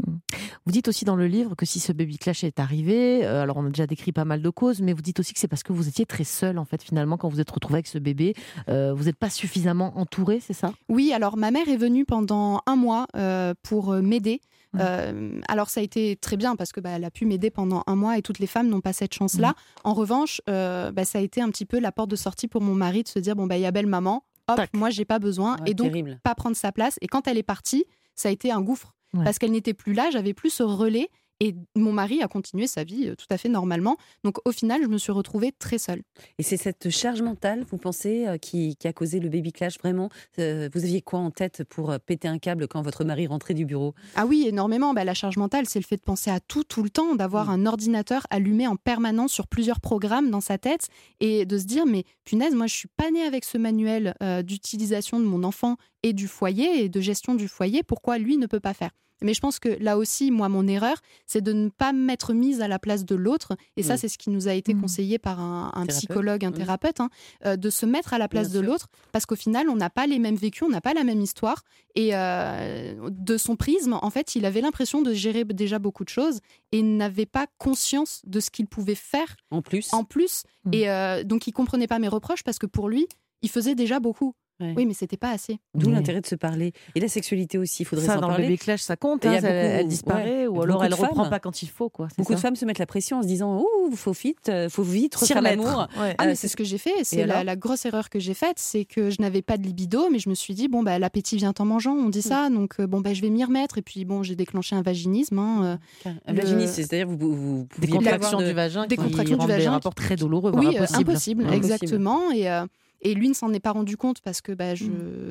Vous 0.65 0.71
dites 0.71 0.87
aussi 0.87 1.05
dans 1.05 1.15
le 1.15 1.27
livre 1.27 1.55
que 1.55 1.65
si 1.65 1.79
ce 1.79 1.91
baby 1.91 2.17
clash 2.17 2.43
est 2.43 2.59
arrivé, 2.59 3.25
euh, 3.25 3.41
alors 3.41 3.57
on 3.57 3.65
a 3.65 3.69
déjà 3.69 3.87
décrit 3.87 4.11
pas 4.11 4.25
mal 4.25 4.41
de 4.41 4.49
causes, 4.49 4.81
mais 4.81 4.93
vous 4.93 5.01
dites 5.01 5.19
aussi 5.19 5.33
que 5.33 5.39
c'est 5.39 5.47
parce 5.47 5.63
que 5.63 5.73
vous 5.73 5.87
étiez 5.87 6.05
très 6.05 6.23
seul 6.23 6.57
en 6.57 6.65
fait 6.65 6.81
finalement 6.83 7.17
quand 7.17 7.29
vous 7.29 7.39
êtes 7.39 7.51
retrouvé 7.51 7.77
avec 7.77 7.87
ce 7.87 7.97
bébé, 7.97 8.33
euh, 8.69 8.93
vous 8.93 9.05
n'êtes 9.05 9.17
pas 9.17 9.29
suffisamment 9.29 9.97
entouré, 9.97 10.39
c'est 10.39 10.53
ça? 10.53 10.73
Oui, 10.89 11.13
alors 11.13 11.37
ma 11.37 11.51
mère 11.51 11.67
est 11.67 11.77
venue 11.77 12.05
pendant 12.05 12.61
un 12.65 12.75
mois 12.75 13.07
euh, 13.15 13.53
pour 13.63 13.93
m'aider. 13.95 14.41
Euh, 14.79 15.39
alors 15.47 15.69
ça 15.69 15.81
a 15.81 15.83
été 15.83 16.15
très 16.15 16.37
bien 16.37 16.55
parce 16.55 16.71
que 16.71 16.79
bah, 16.79 16.91
elle 16.91 17.03
a 17.03 17.11
pu 17.11 17.25
m'aider 17.25 17.49
pendant 17.49 17.83
un 17.87 17.95
mois 17.95 18.17
et 18.17 18.21
toutes 18.21 18.39
les 18.39 18.47
femmes 18.47 18.69
n'ont 18.69 18.81
pas 18.81 18.93
cette 18.93 19.13
chance-là. 19.13 19.49
Mhm. 19.49 19.53
En 19.83 19.93
revanche, 19.93 20.41
euh, 20.49 20.91
bah, 20.91 21.05
ça 21.05 21.19
a 21.19 21.21
été 21.21 21.41
un 21.41 21.49
petit 21.49 21.65
peu 21.65 21.79
la 21.79 21.91
porte 21.91 22.09
de 22.09 22.15
sortie 22.15 22.47
pour 22.47 22.61
mon 22.61 22.73
mari 22.73 23.03
de 23.03 23.07
se 23.07 23.19
dire 23.19 23.35
bon 23.35 23.47
bah 23.47 23.57
il 23.57 23.61
y 23.61 23.65
a 23.65 23.71
belle 23.71 23.87
maman, 23.87 24.23
hop, 24.51 24.57
Tac. 24.57 24.73
moi 24.73 24.89
j'ai 24.89 25.05
pas 25.05 25.19
besoin 25.19 25.57
Ouais, 25.59 25.71
et 25.71 25.73
donc 25.73 25.87
terrible. 25.91 26.19
pas 26.23 26.35
prendre 26.35 26.55
sa 26.55 26.71
place. 26.71 26.97
Et 27.01 27.07
quand 27.07 27.27
elle 27.27 27.37
est 27.37 27.43
partie, 27.43 27.85
ça 28.15 28.29
a 28.29 28.31
été 28.31 28.51
un 28.51 28.61
gouffre 28.61 28.93
Ouais. 29.13 29.25
parce 29.25 29.39
qu'elle 29.39 29.51
n'était 29.51 29.73
plus 29.73 29.91
là, 29.93 30.09
j'avais 30.11 30.33
plus 30.33 30.49
ce 30.51 30.63
relais. 30.63 31.09
Et 31.43 31.55
mon 31.75 31.91
mari 31.91 32.21
a 32.21 32.27
continué 32.27 32.67
sa 32.67 32.83
vie 32.83 33.07
euh, 33.09 33.15
tout 33.15 33.25
à 33.31 33.37
fait 33.39 33.49
normalement. 33.49 33.97
Donc 34.23 34.37
au 34.45 34.51
final, 34.51 34.81
je 34.83 34.87
me 34.87 34.97
suis 34.99 35.11
retrouvée 35.11 35.51
très 35.51 35.79
seule. 35.79 36.03
Et 36.37 36.43
c'est 36.43 36.55
cette 36.55 36.91
charge 36.91 37.21
mentale, 37.23 37.65
vous 37.69 37.77
pensez, 37.77 38.27
euh, 38.27 38.37
qui, 38.37 38.75
qui 38.75 38.87
a 38.87 38.93
causé 38.93 39.19
le 39.19 39.27
baby 39.27 39.51
clash 39.51 39.79
vraiment 39.79 40.09
Euh, 40.37 40.69
Vous 40.73 40.83
aviez 40.83 41.01
quoi 41.01 41.19
en 41.19 41.31
tête 41.31 41.63
pour 41.63 41.93
péter 42.05 42.27
un 42.27 42.37
câble 42.37 42.67
quand 42.67 42.81
votre 42.83 43.03
mari 43.03 43.25
rentrait 43.25 43.55
du 43.55 43.65
bureau? 43.65 43.95
Ah 44.15 44.25
oui, 44.27 44.45
énormément. 44.47 44.93
Bah, 44.93 45.03
la 45.03 45.15
charge 45.15 45.37
mentale, 45.37 45.65
c'est 45.67 45.79
le 45.79 45.85
fait 45.85 45.97
de 45.97 46.01
penser 46.03 46.29
à 46.29 46.39
tout, 46.39 46.63
tout 46.63 46.83
le 46.83 46.89
temps, 46.91 47.15
d'avoir 47.15 47.47
Mm. 47.47 47.53
un 47.53 47.65
ordinateur 47.65 48.27
allumé 48.29 48.67
en 48.67 48.75
permanence 48.75 49.31
sur 49.33 49.47
plusieurs 49.47 49.79
programmes 49.81 50.29
dans 50.29 50.41
sa 50.41 50.59
tête 50.59 50.89
et 51.21 51.45
de 51.47 51.57
se 51.57 51.65
dire, 51.65 51.87
mais 51.87 52.03
punaise, 52.23 52.53
moi, 52.53 52.67
je 52.67 52.75
suis 52.75 52.89
pas 52.97 53.09
née 53.09 53.23
avec 53.23 53.45
ce 53.45 53.57
manuel 53.57 54.13
euh, 54.21 54.43
d'utilisation 54.43 55.19
de 55.19 55.25
mon 55.25 55.43
enfant 55.43 55.77
et 56.03 56.13
du 56.13 56.27
foyer 56.27 56.83
et 56.83 56.87
de 56.89 57.01
gestion 57.01 57.33
du 57.33 57.47
foyer. 57.47 57.81
Pourquoi 57.81 58.19
lui 58.19 58.37
ne 58.37 58.45
peut 58.45 58.59
pas 58.59 58.75
faire? 58.75 58.91
Mais 59.21 59.33
je 59.33 59.39
pense 59.41 59.59
que 59.59 59.69
là 59.81 59.97
aussi, 59.97 60.31
moi, 60.31 60.49
mon 60.49 60.67
erreur, 60.67 60.97
c'est 61.27 61.41
de 61.41 61.53
ne 61.53 61.69
pas 61.69 61.93
m'être 61.93 62.33
mise 62.33 62.61
à 62.61 62.67
la 62.67 62.79
place 62.79 63.05
de 63.05 63.15
l'autre. 63.15 63.53
Et 63.77 63.83
ça, 63.83 63.93
Mm. 63.93 63.97
c'est 63.97 64.07
ce 64.07 64.17
qui 64.17 64.29
nous 64.29 64.47
a 64.47 64.53
été 64.53 64.73
Mm. 64.73 64.81
conseillé 64.81 65.19
par 65.19 65.39
un, 65.39 65.85
psychologue, 65.87 66.43
un 66.45 66.49
Mm. 66.51 66.53
thérapeute, 66.53 66.99
hein, 66.99 67.09
euh, 67.45 67.55
de 67.57 67.69
se 67.69 67.85
mettre 67.85 68.13
à 68.13 68.17
la 68.17 68.27
place 68.27 68.51
Bien 68.51 68.61
de 68.61 68.65
l'autre. 68.67 68.87
Parce 69.11 69.25
qu'au 69.25 69.35
final, 69.35 69.69
on 69.69 69.75
n'a 69.75 69.89
pas 69.89 70.07
les 70.07 70.19
mêmes 70.19 70.35
vécus, 70.35 70.63
on 70.63 70.69
n'a 70.69 70.81
pas 70.81 70.93
la 70.93 71.03
même 71.03 71.21
histoire. 71.21 71.63
Et 71.95 72.15
euh, 72.15 72.95
de 73.09 73.37
son 73.37 73.55
prisme, 73.55 73.97
en 74.01 74.09
fait, 74.09 74.35
il 74.35 74.45
avait 74.45 74.61
l'impression 74.61 75.01
de 75.01 75.13
gérer 75.13 75.43
déjà 75.45 75.79
beaucoup 75.79 76.03
de 76.03 76.09
choses 76.09 76.39
et 76.71 76.81
n'avait 76.81 77.25
pas 77.25 77.47
conscience 77.57 78.21
de 78.25 78.39
ce 78.39 78.49
qu'il 78.49 78.67
pouvait 78.67 78.95
faire 78.95 79.35
En 79.51 79.61
plus 79.61 79.93
en 79.93 80.03
plus. 80.03 80.43
Et 80.71 80.89
euh, 80.89 81.23
donc, 81.23 81.47
il 81.47 81.51
comprenait 81.51 81.87
pas 81.87 81.99
mes 81.99 82.07
reproches 82.07 82.43
parce 82.43 82.59
que 82.59 82.65
pour 82.65 82.87
lui, 82.89 83.07
il 83.41 83.49
faisait 83.49 83.75
déjà 83.75 83.99
beaucoup. 83.99 84.33
Ouais. 84.61 84.73
Oui, 84.77 84.85
mais 84.85 84.93
c'était 84.93 85.17
pas 85.17 85.31
assez. 85.31 85.59
D'où 85.75 85.87
Ouais. 85.87 85.93
l'intérêt 85.93 86.21
de 86.21 86.25
se 86.27 86.35
parler. 86.35 86.71
Et 86.95 86.99
la 86.99 87.07
sexualité 87.07 87.57
aussi, 87.57 87.83
il 87.83 87.85
faudrait 87.85 88.05
Ça 88.05 88.13
s'en 88.15 88.21
dans 88.21 88.29
le 88.29 88.37
baby 88.37 88.57
clash 88.57 88.81
ça 88.81 88.95
compte, 88.95 89.25
hein, 89.25 89.31
a 89.31 89.33
elle, 89.35 89.41
beaucoup- 89.41 89.53
elle 89.81 89.87
disparaît 89.87 90.41
ouais, 90.41 90.47
ou 90.47 90.61
alors 90.61 90.85
elle 90.85 90.93
reprend 90.93 91.23
femmes. 91.23 91.29
pas 91.29 91.39
quand 91.39 91.61
il 91.63 91.69
faut 91.69 91.89
quoi. 91.89 92.07
c'est 92.09 92.17
Beaucoup 92.19 92.33
de 92.35 92.39
femmes 92.39 92.55
se 92.55 92.63
mettent 92.65 92.79
la 92.79 92.85
pression 92.85 93.17
en 93.17 93.21
se 93.23 93.27
disant 93.27 93.57
Oh, 93.63 93.89
faut 93.95 94.11
vite, 94.13 94.49
euh, 94.49 94.69
faut 94.69 94.83
vite 94.83 95.15
S'y 95.17 95.33
refaire 95.33 95.37
remettre. 95.37 95.63
l'amour. 95.63 95.87
Ouais. 95.99 96.15
Ah, 96.17 96.23
Euh, 96.23 96.27
mais 96.27 96.35
c'est- 96.35 96.41
c'est 96.41 96.47
ce 96.49 96.55
que 96.55 96.63
j'ai 96.63 96.77
fait. 96.77 96.93
C'est 97.03 97.25
la, 97.25 97.55
grosse 97.55 97.85
erreur 97.85 98.09
que 98.09 98.19
j'ai 98.19 98.33
faite, 98.33 98.57
c'est 98.57 98.85
que 98.85 99.09
je 99.09 99.17
n'avais 99.21 99.41
pas 99.41 99.57
de 99.57 99.63
libido, 99.63 100.09
mais 100.11 100.19
je 100.19 100.29
me 100.29 100.35
suis 100.35 100.53
dit 100.53 100.67
bon 100.67 100.83
bah 100.83 100.99
l'appétit 100.99 101.37
vient 101.37 101.53
en 101.57 101.65
mangeant, 101.65 101.93
on 101.93 102.09
dit 102.09 102.21
ça, 102.21 102.49
donc 102.49 102.75
euh, 102.79 102.87
bon 102.87 103.01
bah 103.01 103.13
je 103.13 103.21
vais 103.21 103.29
m'y 103.29 103.43
remettre. 103.43 103.77
Et 103.77 103.81
puis 103.81 104.05
bon, 104.05 104.21
j'ai 104.23 104.35
déclenché 104.35 104.75
un 104.75 104.81
vaginisme. 104.81 105.39
hein, 105.39 105.77
euh, 106.05 106.11
Un 106.27 106.33
Le- 106.33 106.41
vaginisme, 106.41 106.73
c'est-à-dire 106.73 107.07
vous, 107.07 107.17
vous, 107.17 107.35
vous 107.35 107.67
Des 107.79 107.87
contractions 107.87 108.39
du 108.39 108.51
vagin 108.53 108.85
des 108.87 108.95
qui 108.95 109.03
contractions 109.03 109.35
du 109.35 109.39
rendent 109.41 109.47
des 109.49 109.53
vagin 109.57 109.71
rapports 109.71 109.95
très 109.95 110.15
douloureux, 110.15 110.51
Oui, 110.55 110.77
impossible, 110.93 111.45
exactement. 111.53 112.31
Et, 112.31 112.49
euh, 112.49 112.65
et 113.01 113.13
lui 113.13 113.27
ne 113.29 113.33
s'en 113.33 113.51
est 113.53 113.59
pas 113.59 113.71
rendu 113.71 113.97
compte 113.97 114.21
parce 114.21 114.41
que 114.41 114.51
bah, 114.51 114.75
je 114.75 114.85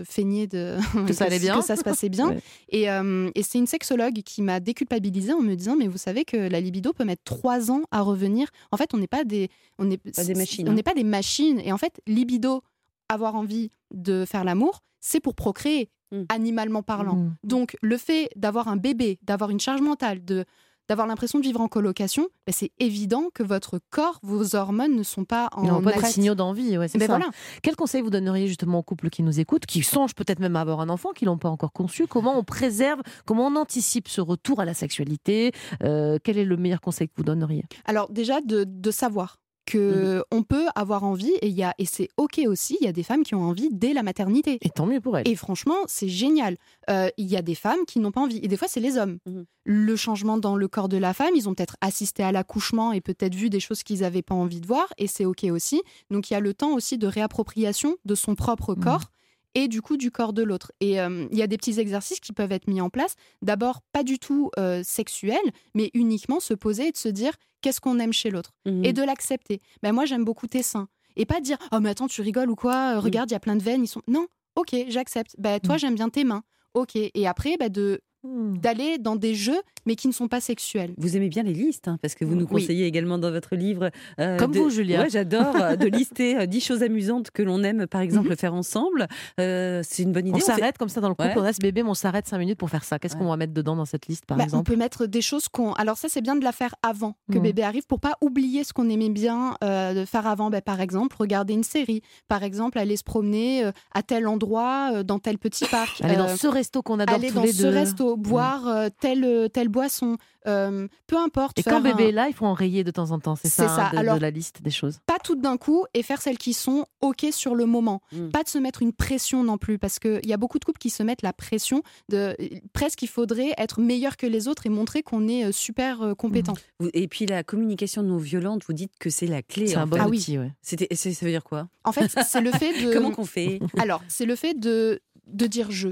feignais 0.05 0.47
de 0.47 0.77
Que 1.07 1.13
ça 1.13 1.25
allait 1.27 1.39
bien. 1.39 1.59
que 1.59 1.65
ça 1.65 1.77
se 1.77 1.83
passait 1.83 2.09
bien. 2.09 2.31
Ouais. 2.31 2.41
Et, 2.69 2.91
euh, 2.91 3.31
et 3.35 3.43
c'est 3.43 3.59
une 3.59 3.67
sexologue 3.67 4.23
qui 4.25 4.43
m'a 4.43 4.61
déculpabilisée 4.61 5.33
en 5.33 5.41
me 5.41 5.55
disant 5.55 5.77
mais 5.77 5.87
vous 5.89 5.99
savez 5.99 6.25
que 6.25 6.37
la 6.37 6.61
libido 6.61 6.93
peut 6.93 7.05
mettre 7.05 7.23
trois 7.25 7.71
ans 7.71 7.83
à 7.91 8.03
revenir. 8.03 8.49
En 8.73 8.77
fait, 8.77 8.93
on 8.95 8.99
n'est 8.99 9.07
pas 9.07 9.25
des 9.25 9.49
on 9.79 9.85
n'est 9.85 9.99
Pas 9.99 10.25
des 10.25 10.35
machines, 10.35 10.69
On 10.69 10.73
hein. 10.73 10.75
n'est 10.75 10.83
pas 10.83 10.95
des 10.95 11.05
machines. 11.05 11.61
Et 11.65 11.73
en 11.73 11.79
fait, 11.79 12.01
libido, 12.07 12.63
avoir 13.09 13.35
envie 13.35 13.71
de 13.95 14.25
faire 14.25 14.45
l'amour, 14.45 14.81
c'est 15.01 15.21
pour 15.21 15.35
procréer, 15.35 15.89
Mm. 16.13 16.25
animalement 16.29 16.83
parlant. 16.83 17.15
Mm. 17.15 17.37
Donc, 17.45 17.77
le 17.83 17.97
fait 17.97 18.31
d'avoir 18.35 18.67
un 18.67 18.77
bébé, 18.77 19.21
d'avoir 19.23 19.51
une 19.51 19.61
charge 19.61 19.81
mentale, 19.81 20.25
de 20.25 20.45
d'avoir 20.91 21.07
l'impression 21.07 21.39
de 21.39 21.45
vivre 21.45 21.61
en 21.61 21.69
colocation, 21.69 22.27
ben, 22.49 22.53
c'est 22.53 22.73
évident 22.81 23.29
que 23.33 23.45
votre 23.45 23.79
corps, 23.91 24.19
vos 24.25 24.57
hormones 24.57 24.97
ne 24.97 25.05
sont 25.05 25.25
pas 25.25 25.49
en 25.53 25.63
n'ont 25.63 25.81
pas 25.81 25.93
de 25.93 26.05
signaux 26.05 26.35
d'envie, 26.35 26.77
ouais, 26.77 26.89
c'est 26.89 26.99
Ben 26.99 27.07
ça. 27.07 27.17
voilà. 27.17 27.31
Quel 27.63 27.77
conseil 27.77 28.03
vous 28.03 28.11
donneriez 28.11 28.49
justement 28.49 28.81
aux 28.81 28.83
couples 28.83 29.09
qui 29.09 29.23
nous 29.23 29.39
écoutent, 29.39 29.67
qui 29.67 29.85
songent 29.85 30.15
peut-être 30.17 30.41
même 30.41 30.57
à 30.57 30.63
avoir 30.63 30.81
un 30.81 30.89
enfant, 30.89 31.11
qui 31.13 31.27
l'ont 31.27 31.39
pas 31.39 31.49
encore 31.49 31.73
conçu? 31.73 32.09
Comment 32.09 32.37
on 32.37 32.43
préserve, 32.43 33.03
comment 33.25 33.47
on 33.47 33.55
anticipe 33.55 34.09
ce 34.09 34.21
retour 34.21 34.59
à 34.59 34.65
la 34.65 34.75
sexualité? 34.75 35.53
Euh, 35.85 36.19
Quel 36.25 36.39
est 36.39 36.45
le 36.45 36.57
meilleur 36.57 36.81
conseil 36.81 37.07
que 37.07 37.15
vous 37.17 37.23
donneriez? 37.23 37.65
Alors 37.85 38.11
déjà 38.11 38.41
de, 38.41 38.65
de 38.67 38.91
savoir 38.91 39.37
que 39.71 40.17
Mhm. 40.19 40.23
on 40.33 40.43
peut 40.43 40.67
avoir 40.75 41.05
envie 41.05 41.33
et 41.43 41.49
il 41.49 41.55
y 41.55 41.63
a 41.63 41.75
et 41.79 41.85
c'est 41.87 42.09
ok 42.17 42.41
aussi. 42.47 42.77
Il 42.81 42.85
y 42.85 42.89
a 42.89 42.93
des 42.93 43.03
femmes 43.03 43.23
qui 43.23 43.35
ont 43.35 43.43
envie 43.43 43.69
dès 43.71 43.93
la 43.93 44.03
maternité. 44.03 44.59
Et 44.63 44.71
tant 44.71 44.87
mieux 44.87 45.01
pour 45.01 45.17
elles. 45.17 45.29
Et 45.29 45.37
franchement, 45.37 45.77
c'est 45.87 46.09
génial. 46.09 46.57
Euh, 46.91 47.09
Il 47.17 47.27
y 47.27 47.37
a 47.37 47.43
des 47.43 47.55
femmes 47.55 47.85
qui 47.87 47.99
n'ont 48.01 48.11
pas 48.13 48.21
envie. 48.21 48.39
Et 48.43 48.49
des 48.49 48.57
fois, 48.57 48.69
c'est 48.69 48.81
les 48.81 48.97
hommes. 48.99 49.19
Mhm. 49.27 49.45
Le 49.65 49.97
changement 49.97 50.39
dans 50.39 50.57
le 50.57 50.69
corps 50.69 50.89
de 50.89 50.97
la 50.97 51.13
femme, 51.15 51.35
ils 51.37 51.49
ont 51.49 51.55
peut-être 51.55 51.77
assisté 51.81 52.23
à 52.23 52.33
l'accouchement 52.33 52.93
et 52.93 53.01
peut-être 53.01 53.35
vu 53.35 53.51
des 53.51 53.61
choses 53.61 53.83
qu'ils 53.83 54.01
n'avaient 54.01 54.23
pas 54.23 54.35
envie 54.35 54.61
de 54.61 54.67
voir. 54.67 54.87
Et 54.99 55.07
c'est 55.07 55.25
OK 55.25 55.45
aussi. 55.45 55.83
Donc, 56.11 56.31
il 56.31 56.35
y 56.35 56.37
a 56.37 56.41
le 56.41 56.55
temps 56.55 56.73
aussi 56.75 56.99
de 56.99 57.07
réappropriation 57.07 57.97
de 58.05 58.15
son 58.15 58.35
propre 58.35 58.75
Mhm. 58.75 58.83
corps 58.85 59.05
et 59.55 59.69
du 59.69 59.83
coup 59.83 59.97
du 59.97 60.11
corps 60.11 60.33
de 60.33 60.43
l'autre. 60.43 60.73
Et 60.81 61.01
euh, 61.01 61.27
il 61.33 61.39
y 61.39 61.43
a 61.43 61.47
des 61.47 61.57
petits 61.57 61.81
exercices 61.81 62.21
qui 62.21 62.33
peuvent 62.33 62.53
être 62.53 62.69
mis 62.69 62.81
en 62.81 62.91
place. 62.91 63.15
D'abord, 63.43 63.81
pas 63.93 64.03
du 64.03 64.19
tout 64.19 64.51
euh, 64.59 64.83
sexuels, 64.85 65.39
mais 65.75 65.91
uniquement 65.95 66.41
se 66.41 66.55
poser 66.55 66.89
et 66.89 66.93
de 66.93 66.97
se 66.97 67.09
dire 67.09 67.33
qu'est-ce 67.63 67.81
qu'on 67.81 67.99
aime 67.99 68.13
chez 68.13 68.31
l'autre 68.31 68.53
Mhm. 68.67 68.85
et 68.85 68.93
de 68.93 69.03
l'accepter. 69.03 69.61
Ben 69.83 69.93
moi 69.93 70.05
j'aime 70.05 70.25
beaucoup 70.25 70.47
tes 70.47 70.63
seins 70.63 70.89
et 71.17 71.27
pas 71.27 71.41
dire 71.41 71.59
oh 71.73 71.81
mais 71.81 71.91
attends 71.91 72.07
tu 72.09 72.23
rigoles 72.23 72.51
ou 72.51 72.57
quoi? 72.57 72.97
Euh, 72.97 73.01
regarde 73.01 73.31
il 73.31 73.35
y 73.35 73.37
a 73.37 73.41
plein 73.41 73.57
de 73.57 73.63
veines 73.63 73.83
ils 73.85 73.89
sont 73.89 74.03
non 74.09 74.27
ok 74.57 74.75
j'accepte 74.89 75.35
ben 75.39 75.59
toi 75.61 75.75
Mm. 75.75 75.79
j'aime 75.79 75.95
bien 75.97 76.09
tes 76.09 76.25
mains 76.25 76.43
ok 76.75 76.95
et 76.97 77.27
après 77.27 77.57
ben 77.59 77.69
de 77.69 78.01
Hmm. 78.23 78.59
d'aller 78.59 78.99
dans 78.99 79.17
des 79.17 79.35
jeux, 79.35 79.61
mais 79.87 79.95
qui 79.97 80.07
ne 80.07 80.13
sont 80.13 80.29
pas 80.29 80.41
sexuels. 80.43 80.93
Vous 80.99 81.17
aimez 81.17 81.31
bien 81.31 81.43
les 81.43 81.55
listes, 81.55 81.89
hein, 81.89 81.99
parce 82.03 82.15
que 82.15 82.27
vous 82.27 82.35
nous 82.35 82.45
Oui. 82.51 82.63
conseillez 82.65 82.85
également 82.85 83.17
dans 83.17 83.31
votre 83.31 83.57
livre. 83.57 83.91
euh, 84.19 84.37
Comme 84.37 84.53
de- 84.53 84.59
vous, 84.59 84.69
Julia. 84.69 85.01
Ouais, 85.01 85.09
j'adore 85.09 85.57
euh, 85.57 85.75
de 85.77 85.87
lister 85.87 86.37
euh, 86.37 86.45
10 86.47 86.61
choses 86.61 86.83
amusantes 86.83 87.31
que 87.31 87.43
l'on 87.43 87.63
aime, 87.63 87.87
par 87.87 88.03
exemple, 88.03 88.37
faire 88.37 88.53
ensemble. 88.53 89.09
Euh, 89.41 89.81
c'est 89.83 90.03
une 90.03 90.13
bonne 90.13 90.27
idée. 90.27 90.37
On 90.37 90.45
s'arrête 90.45 90.77
comme 90.77 90.91
ça 90.91 91.01
dans 91.01 91.09
le 91.09 91.15
couple, 91.15 91.29
Ouais. 91.29 91.39
on 91.39 91.45
a 91.45 91.53
ce 91.55 91.61
bébé, 91.61 91.83
mais 91.83 91.89
on 91.89 91.95
s'arrête 91.95 92.27
5 92.29 92.37
minutes 92.37 92.59
pour 92.59 92.69
faire 92.69 92.85
ça. 92.85 92.99
Qu'est-ce 92.99 93.15
Ouais. 93.15 93.21
qu'on 93.23 93.29
va 93.31 93.39
mettre 93.39 93.55
dedans 93.55 93.75
dans 93.75 93.87
cette 93.87 94.07
liste, 94.07 94.27
par 94.27 94.37
Bah, 94.37 94.43
on 94.45 94.47
exemple? 94.49 94.71
peut 94.71 94.77
mettre 94.79 95.07
des 95.07 95.23
choses 95.23 95.49
qu'on. 95.49 95.73
Alors 95.73 95.97
ça, 95.97 96.09
c'est 96.11 96.21
bien 96.21 96.37
de 96.37 96.45
la 96.45 96.53
faire 96.53 96.75
avant 96.83 97.15
que 97.33 97.39
Mhm. 97.39 97.43
bébé 97.43 97.63
arrive 97.63 97.87
pour 97.87 98.01
pas 98.01 98.19
oublier 98.21 98.65
ce 98.65 98.75
qu'on 98.75 98.91
aimait 98.91 99.09
bien 99.09 99.57
euh, 99.65 99.95
de 99.95 100.05
faire 100.05 100.27
avant. 100.27 100.51
Bah, 100.51 100.61
par 100.61 100.83
exemple, 100.83 101.17
regarder 101.19 101.55
une 101.55 101.65
série. 101.65 102.03
Par 102.29 102.43
exemple, 102.43 102.79
aller 102.79 102.99
se 102.99 103.05
promener 103.05 103.65
euh, 103.65 103.73
à 103.95 104.03
tel 104.03 104.27
endroit, 104.27 104.91
euh, 104.93 105.03
dans 105.05 105.19
tel 105.21 105.39
petit 105.39 105.65
parc. 105.65 106.03
Aller 106.03 106.17
Euh, 106.17 106.19
dans 106.19 106.37
ce 106.37 106.47
resto 106.47 106.83
qu'on 106.83 106.99
adore 107.01 107.15
aller 107.17 107.29
tous 107.29 107.35
dans 107.37 107.43
les 107.45 107.53
ce 107.55 107.63
deux. 107.63 107.71
Resto, 108.15 108.31
boire 108.31 108.69
euh, 108.69 108.89
telle, 109.01 109.25
euh, 109.25 109.49
telle 109.49 109.69
boisson. 109.69 110.17
euh, 110.47 110.89
peu 111.07 111.19
importe. 111.19 111.59
Et 111.59 111.63
quand 111.63 111.83
bébé 111.83 112.05
un- 112.05 112.09
est 112.09 112.13
là, 112.13 112.29
il 112.29 112.33
faut 112.35 112.47
enrayer 112.47 112.83
de 112.83 112.91
temps 112.91 113.11
en 113.11 113.19
temps. 113.19 113.37
C'est 113.37 113.49
ça, 113.51 113.69
ça. 113.69 113.87
hein, 113.89 113.91
de, 113.91 113.95
de 113.97 113.99
Alors- 114.01 114.19
la 114.21 114.31
liste 114.31 114.63
des 114.63 114.71
choses. 114.71 114.99
pas 115.05 115.19
toutes 115.23 115.43
d'un 115.43 115.59
coup 115.59 115.85
et 115.93 116.03
faire 116.03 116.23
celles 116.23 116.39
qui 116.39 116.55
sont 116.55 116.87
OK 117.03 117.27
sur 117.31 117.55
le 117.55 117.67
moment. 117.67 118.01
Mm. 118.13 118.29
Pas 118.31 118.43
de 118.43 118.49
se 118.49 118.57
mettre 118.57 118.81
une 118.81 118.95
pression 118.95 119.45
non 119.45 119.59
plus, 119.59 119.79
parce 119.79 119.99
qu'il 119.99 120.25
y 120.27 120.33
a 120.33 120.39
beaucoup 120.39 120.59
de 120.59 120.65
couples 120.65 120.79
qui 120.79 120.89
se 120.89 121.03
mettent 121.03 121.21
la 121.21 121.35
pression 121.35 121.83
de 122.09 122.35
presque 122.73 123.03
il 123.03 123.09
faudrait 123.09 123.53
être 123.59 123.81
meilleur 123.81 124.17
que 124.17 124.27
les 124.27 124.49
autres 124.49 124.65
et 124.65 124.71
montrer 124.71 125.03
qu'on 125.03 125.29
est 125.29 125.45
euh, 125.45 125.53
super 125.53 126.01
euh, 126.01 126.15
compétent. 126.15 126.55
Vous- 126.79 126.89
Et 126.95 127.07
puis 127.07 127.27
la 127.27 127.43
communication 127.45 128.03
non 128.03 128.17
violente, 128.17 128.63
vous 128.67 128.73
dites 128.73 128.93
que 128.99 129.11
c'est 129.11 129.27
la 129.27 129.43
clé. 129.43 129.67
C'est 129.67 129.77
un 129.77 129.87
bon. 129.87 129.99
Ah 130.01 130.09
oui. 130.09 130.17
outil, 130.17 130.39
ouais. 130.39 130.53
C'était- 130.63 130.89
c'est- 130.97 131.13
Ça 131.13 131.27
veut 131.27 131.33
dire 131.33 131.45
quoi? 131.45 131.69
En 131.85 131.93
fait, 131.93 132.09
c'est 132.27 132.41
le 132.41 132.51
fait 132.53 132.73
de 132.83 132.95
Comment 132.95 133.11
qu'on 133.11 133.27
fait? 133.27 133.61
Alors, 133.79 134.01
c'est 134.09 134.25
le 134.25 134.37
fait 134.37 134.55
de, 134.59 135.01
de 135.27 135.47
dire 135.47 135.71
je, 135.71 135.89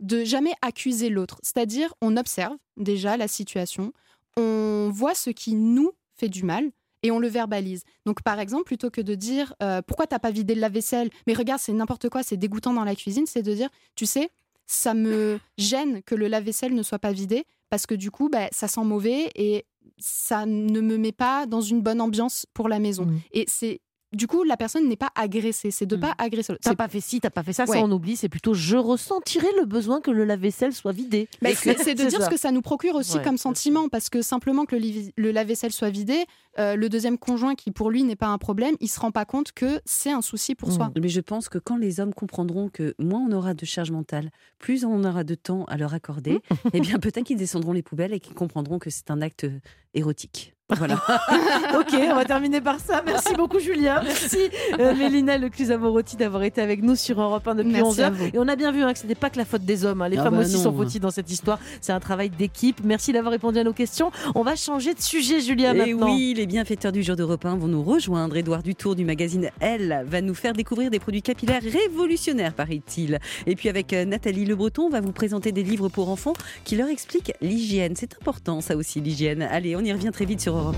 de 0.00 0.24
jamais 0.24 0.52
accuser 0.62 1.08
l'autre. 1.08 1.38
C'est-à-dire, 1.42 1.94
on 2.00 2.16
observe 2.16 2.56
déjà 2.76 3.16
la 3.16 3.28
situation, 3.28 3.92
on 4.36 4.90
voit 4.92 5.14
ce 5.14 5.30
qui 5.30 5.54
nous 5.54 5.92
fait 6.14 6.28
du 6.28 6.44
mal 6.44 6.70
et 7.02 7.10
on 7.10 7.18
le 7.18 7.28
verbalise. 7.28 7.84
Donc, 8.06 8.22
par 8.22 8.40
exemple, 8.40 8.64
plutôt 8.64 8.90
que 8.90 9.00
de 9.00 9.14
dire 9.14 9.54
euh, 9.62 9.82
pourquoi 9.82 10.06
t'as 10.06 10.18
pas 10.18 10.30
vidé 10.30 10.54
le 10.54 10.60
lave-vaisselle, 10.60 11.10
mais 11.26 11.34
regarde, 11.34 11.60
c'est 11.60 11.72
n'importe 11.72 12.08
quoi, 12.08 12.22
c'est 12.22 12.36
dégoûtant 12.36 12.72
dans 12.72 12.84
la 12.84 12.94
cuisine, 12.94 13.26
c'est 13.26 13.42
de 13.42 13.54
dire 13.54 13.68
tu 13.94 14.06
sais, 14.06 14.30
ça 14.66 14.94
me 14.94 15.38
gêne 15.56 16.02
que 16.02 16.14
le 16.14 16.28
lave-vaisselle 16.28 16.74
ne 16.74 16.82
soit 16.82 16.98
pas 16.98 17.12
vidé 17.12 17.44
parce 17.70 17.86
que 17.86 17.94
du 17.94 18.10
coup, 18.10 18.28
bah, 18.28 18.48
ça 18.52 18.68
sent 18.68 18.84
mauvais 18.84 19.30
et 19.34 19.64
ça 19.98 20.46
ne 20.46 20.80
me 20.80 20.96
met 20.96 21.12
pas 21.12 21.46
dans 21.46 21.60
une 21.60 21.80
bonne 21.80 22.00
ambiance 22.00 22.46
pour 22.52 22.68
la 22.68 22.78
maison. 22.78 23.06
Mm. 23.06 23.20
Et 23.32 23.44
c'est 23.48 23.80
du 24.12 24.26
coup, 24.26 24.42
la 24.44 24.56
personne 24.56 24.88
n'est 24.88 24.96
pas 24.96 25.10
agressée, 25.14 25.70
c'est 25.70 25.84
de 25.86 25.96
Mm. 25.96 26.00
pas 26.00 26.14
agresser 26.18 26.52
l'autre. 26.52 26.62
T'as 26.64 26.70
C'est 26.70 26.76
pas 26.76 26.88
fait 26.88 27.00
ci, 27.00 27.20
t'as 27.20 27.30
pas 27.30 27.42
fait 27.42 27.52
ça, 27.52 27.64
Ouais. 27.66 27.78
ça 27.78 27.84
on 27.84 27.90
oublie. 27.92 28.16
C'est 28.16 28.28
plutôt 28.28 28.54
je 28.54 28.76
ressentirais 28.76 29.50
le 29.58 29.66
besoin 29.66 30.00
que 30.00 30.10
le 30.10 30.24
lave-vaisselle 30.24 30.72
soit 30.72 30.92
vidé. 30.92 31.28
Bah, 31.42 31.50
c'est 31.54 31.94
de 31.94 32.04
dire 32.08 32.20
ça. 32.20 32.26
ce 32.26 32.30
que 32.30 32.38
ça 32.38 32.50
nous 32.50 32.62
procure 32.62 32.94
aussi 32.94 33.16
Ouais, 33.18 33.22
comme 33.24 33.36
sentiment, 33.38 33.88
parce 33.88 34.08
que 34.08 34.22
simplement 34.22 34.64
que 34.64 34.76
le, 34.76 35.30
lave-vaisselle 35.30 35.72
soit 35.72 35.90
vidé, 35.90 36.24
euh, 36.58 36.74
le 36.74 36.88
deuxième 36.88 37.18
conjoint 37.18 37.54
qui 37.54 37.70
pour 37.70 37.90
lui 37.90 38.02
n'est 38.02 38.16
pas 38.16 38.28
un 38.28 38.38
problème, 38.38 38.74
il 38.80 38.88
se 38.88 38.98
rend 38.98 39.10
pas 39.12 39.24
compte 39.24 39.52
que 39.52 39.80
c'est 39.84 40.10
un 40.10 40.22
souci 40.22 40.54
pour 40.54 40.70
Mm. 40.70 40.72
soi. 40.72 40.90
Mais 41.00 41.08
je 41.08 41.20
pense 41.20 41.48
que 41.48 41.58
quand 41.58 41.76
les 41.76 42.00
hommes 42.00 42.14
comprendront 42.14 42.68
que 42.68 42.94
moins 42.98 43.20
on 43.20 43.32
aura 43.32 43.54
de 43.54 43.64
charge 43.64 43.90
mentale, 43.90 44.30
plus 44.58 44.84
on 44.84 45.04
aura 45.04 45.22
de 45.24 45.34
temps 45.34 45.64
à 45.66 45.76
leur 45.76 45.92
accorder, 45.94 46.40
eh 46.72 46.80
bien 46.80 46.98
peut-être 46.98 47.24
qu'ils 47.26 47.36
descendront 47.36 47.72
les 47.72 47.82
poubelles 47.82 48.12
et 48.14 48.20
qu'ils 48.20 48.34
comprendront 48.34 48.78
que 48.78 48.90
c'est 48.90 49.10
un 49.10 49.20
acte 49.20 49.44
euh, 49.44 49.60
érotique. 49.94 50.54
Voilà. 50.76 50.96
ok, 51.80 51.94
on 52.10 52.14
va 52.14 52.24
terminer 52.26 52.60
par 52.60 52.78
ça. 52.78 53.02
Merci 53.06 53.34
beaucoup, 53.34 53.58
Julien. 53.58 54.02
Merci, 54.04 54.50
euh, 54.78 54.94
Mélina 54.94 55.38
Lecluse-Amorotti, 55.38 56.16
d'avoir 56.18 56.42
été 56.42 56.60
avec 56.60 56.82
nous 56.82 56.94
sur 56.94 57.18
Europe 57.18 57.48
1 57.48 57.54
depuis 57.54 57.70
Merci 57.72 57.88
11 57.88 58.00
à 58.00 58.04
heures. 58.06 58.12
vous. 58.12 58.26
Et 58.26 58.38
on 58.38 58.46
a 58.48 58.54
bien 58.54 58.70
vu 58.70 58.82
hein, 58.82 58.92
que 58.92 58.98
ce 58.98 59.04
n'était 59.04 59.18
pas 59.18 59.30
que 59.30 59.38
la 59.38 59.46
faute 59.46 59.62
des 59.64 59.86
hommes. 59.86 60.02
hein. 60.02 60.10
Les 60.10 60.18
Ah 60.18 60.24
femmes 60.24 60.34
bah 60.34 60.40
aussi 60.42 60.56
non. 60.56 60.64
sont 60.64 60.74
fautives 60.76 61.00
dans 61.00 61.10
cette 61.10 61.30
histoire. 61.30 61.58
C'est 61.80 61.92
un 61.92 62.00
travail 62.00 62.28
d'équipe. 62.28 62.80
Merci 62.84 63.14
d'avoir 63.14 63.32
répondu 63.32 63.58
à 63.58 63.64
nos 63.64 63.72
questions. 63.72 64.10
On 64.34 64.42
va 64.42 64.56
changer 64.56 64.92
de 64.92 65.00
sujet, 65.00 65.40
Julien, 65.40 65.72
Et 65.72 65.94
maintenant. 65.94 66.14
oui, 66.14 66.34
les 66.36 66.44
bienfaiteurs 66.44 66.92
du 66.92 67.02
jour 67.02 67.16
d'Europe 67.16 67.46
1 67.46 67.56
vont 67.56 67.66
nous 67.68 67.82
rejoindre. 67.82 68.36
Édouard 68.36 68.62
Dutour 68.62 68.94
du 68.94 69.06
magazine 69.06 69.48
Elle 69.60 70.04
va 70.06 70.20
nous 70.20 70.34
faire 70.34 70.52
découvrir 70.52 70.90
des 70.90 70.98
produits 70.98 71.22
capillaires 71.22 71.62
révolutionnaires, 71.62 72.52
paraît-il. 72.52 73.18
Et 73.46 73.56
puis 73.56 73.70
avec 73.70 73.94
euh, 73.94 74.04
Nathalie 74.04 74.44
Le 74.44 74.54
Breton, 74.54 74.82
on 74.82 74.90
va 74.90 75.00
vous 75.00 75.12
présenter 75.12 75.50
des 75.50 75.62
livres 75.62 75.88
pour 75.88 76.10
enfants 76.10 76.34
qui 76.64 76.76
leur 76.76 76.88
expliquent 76.88 77.32
l'hygiène. 77.40 77.94
C'est 77.96 78.14
important, 78.20 78.60
ça 78.60 78.76
aussi, 78.76 79.00
l'hygiène. 79.00 79.40
Allez, 79.50 79.74
on 79.76 79.80
y 79.80 79.92
revient 79.94 80.10
très 80.12 80.26
vite 80.26 80.42
sur 80.42 80.57
Europe 80.58 80.66
1. 80.66 80.76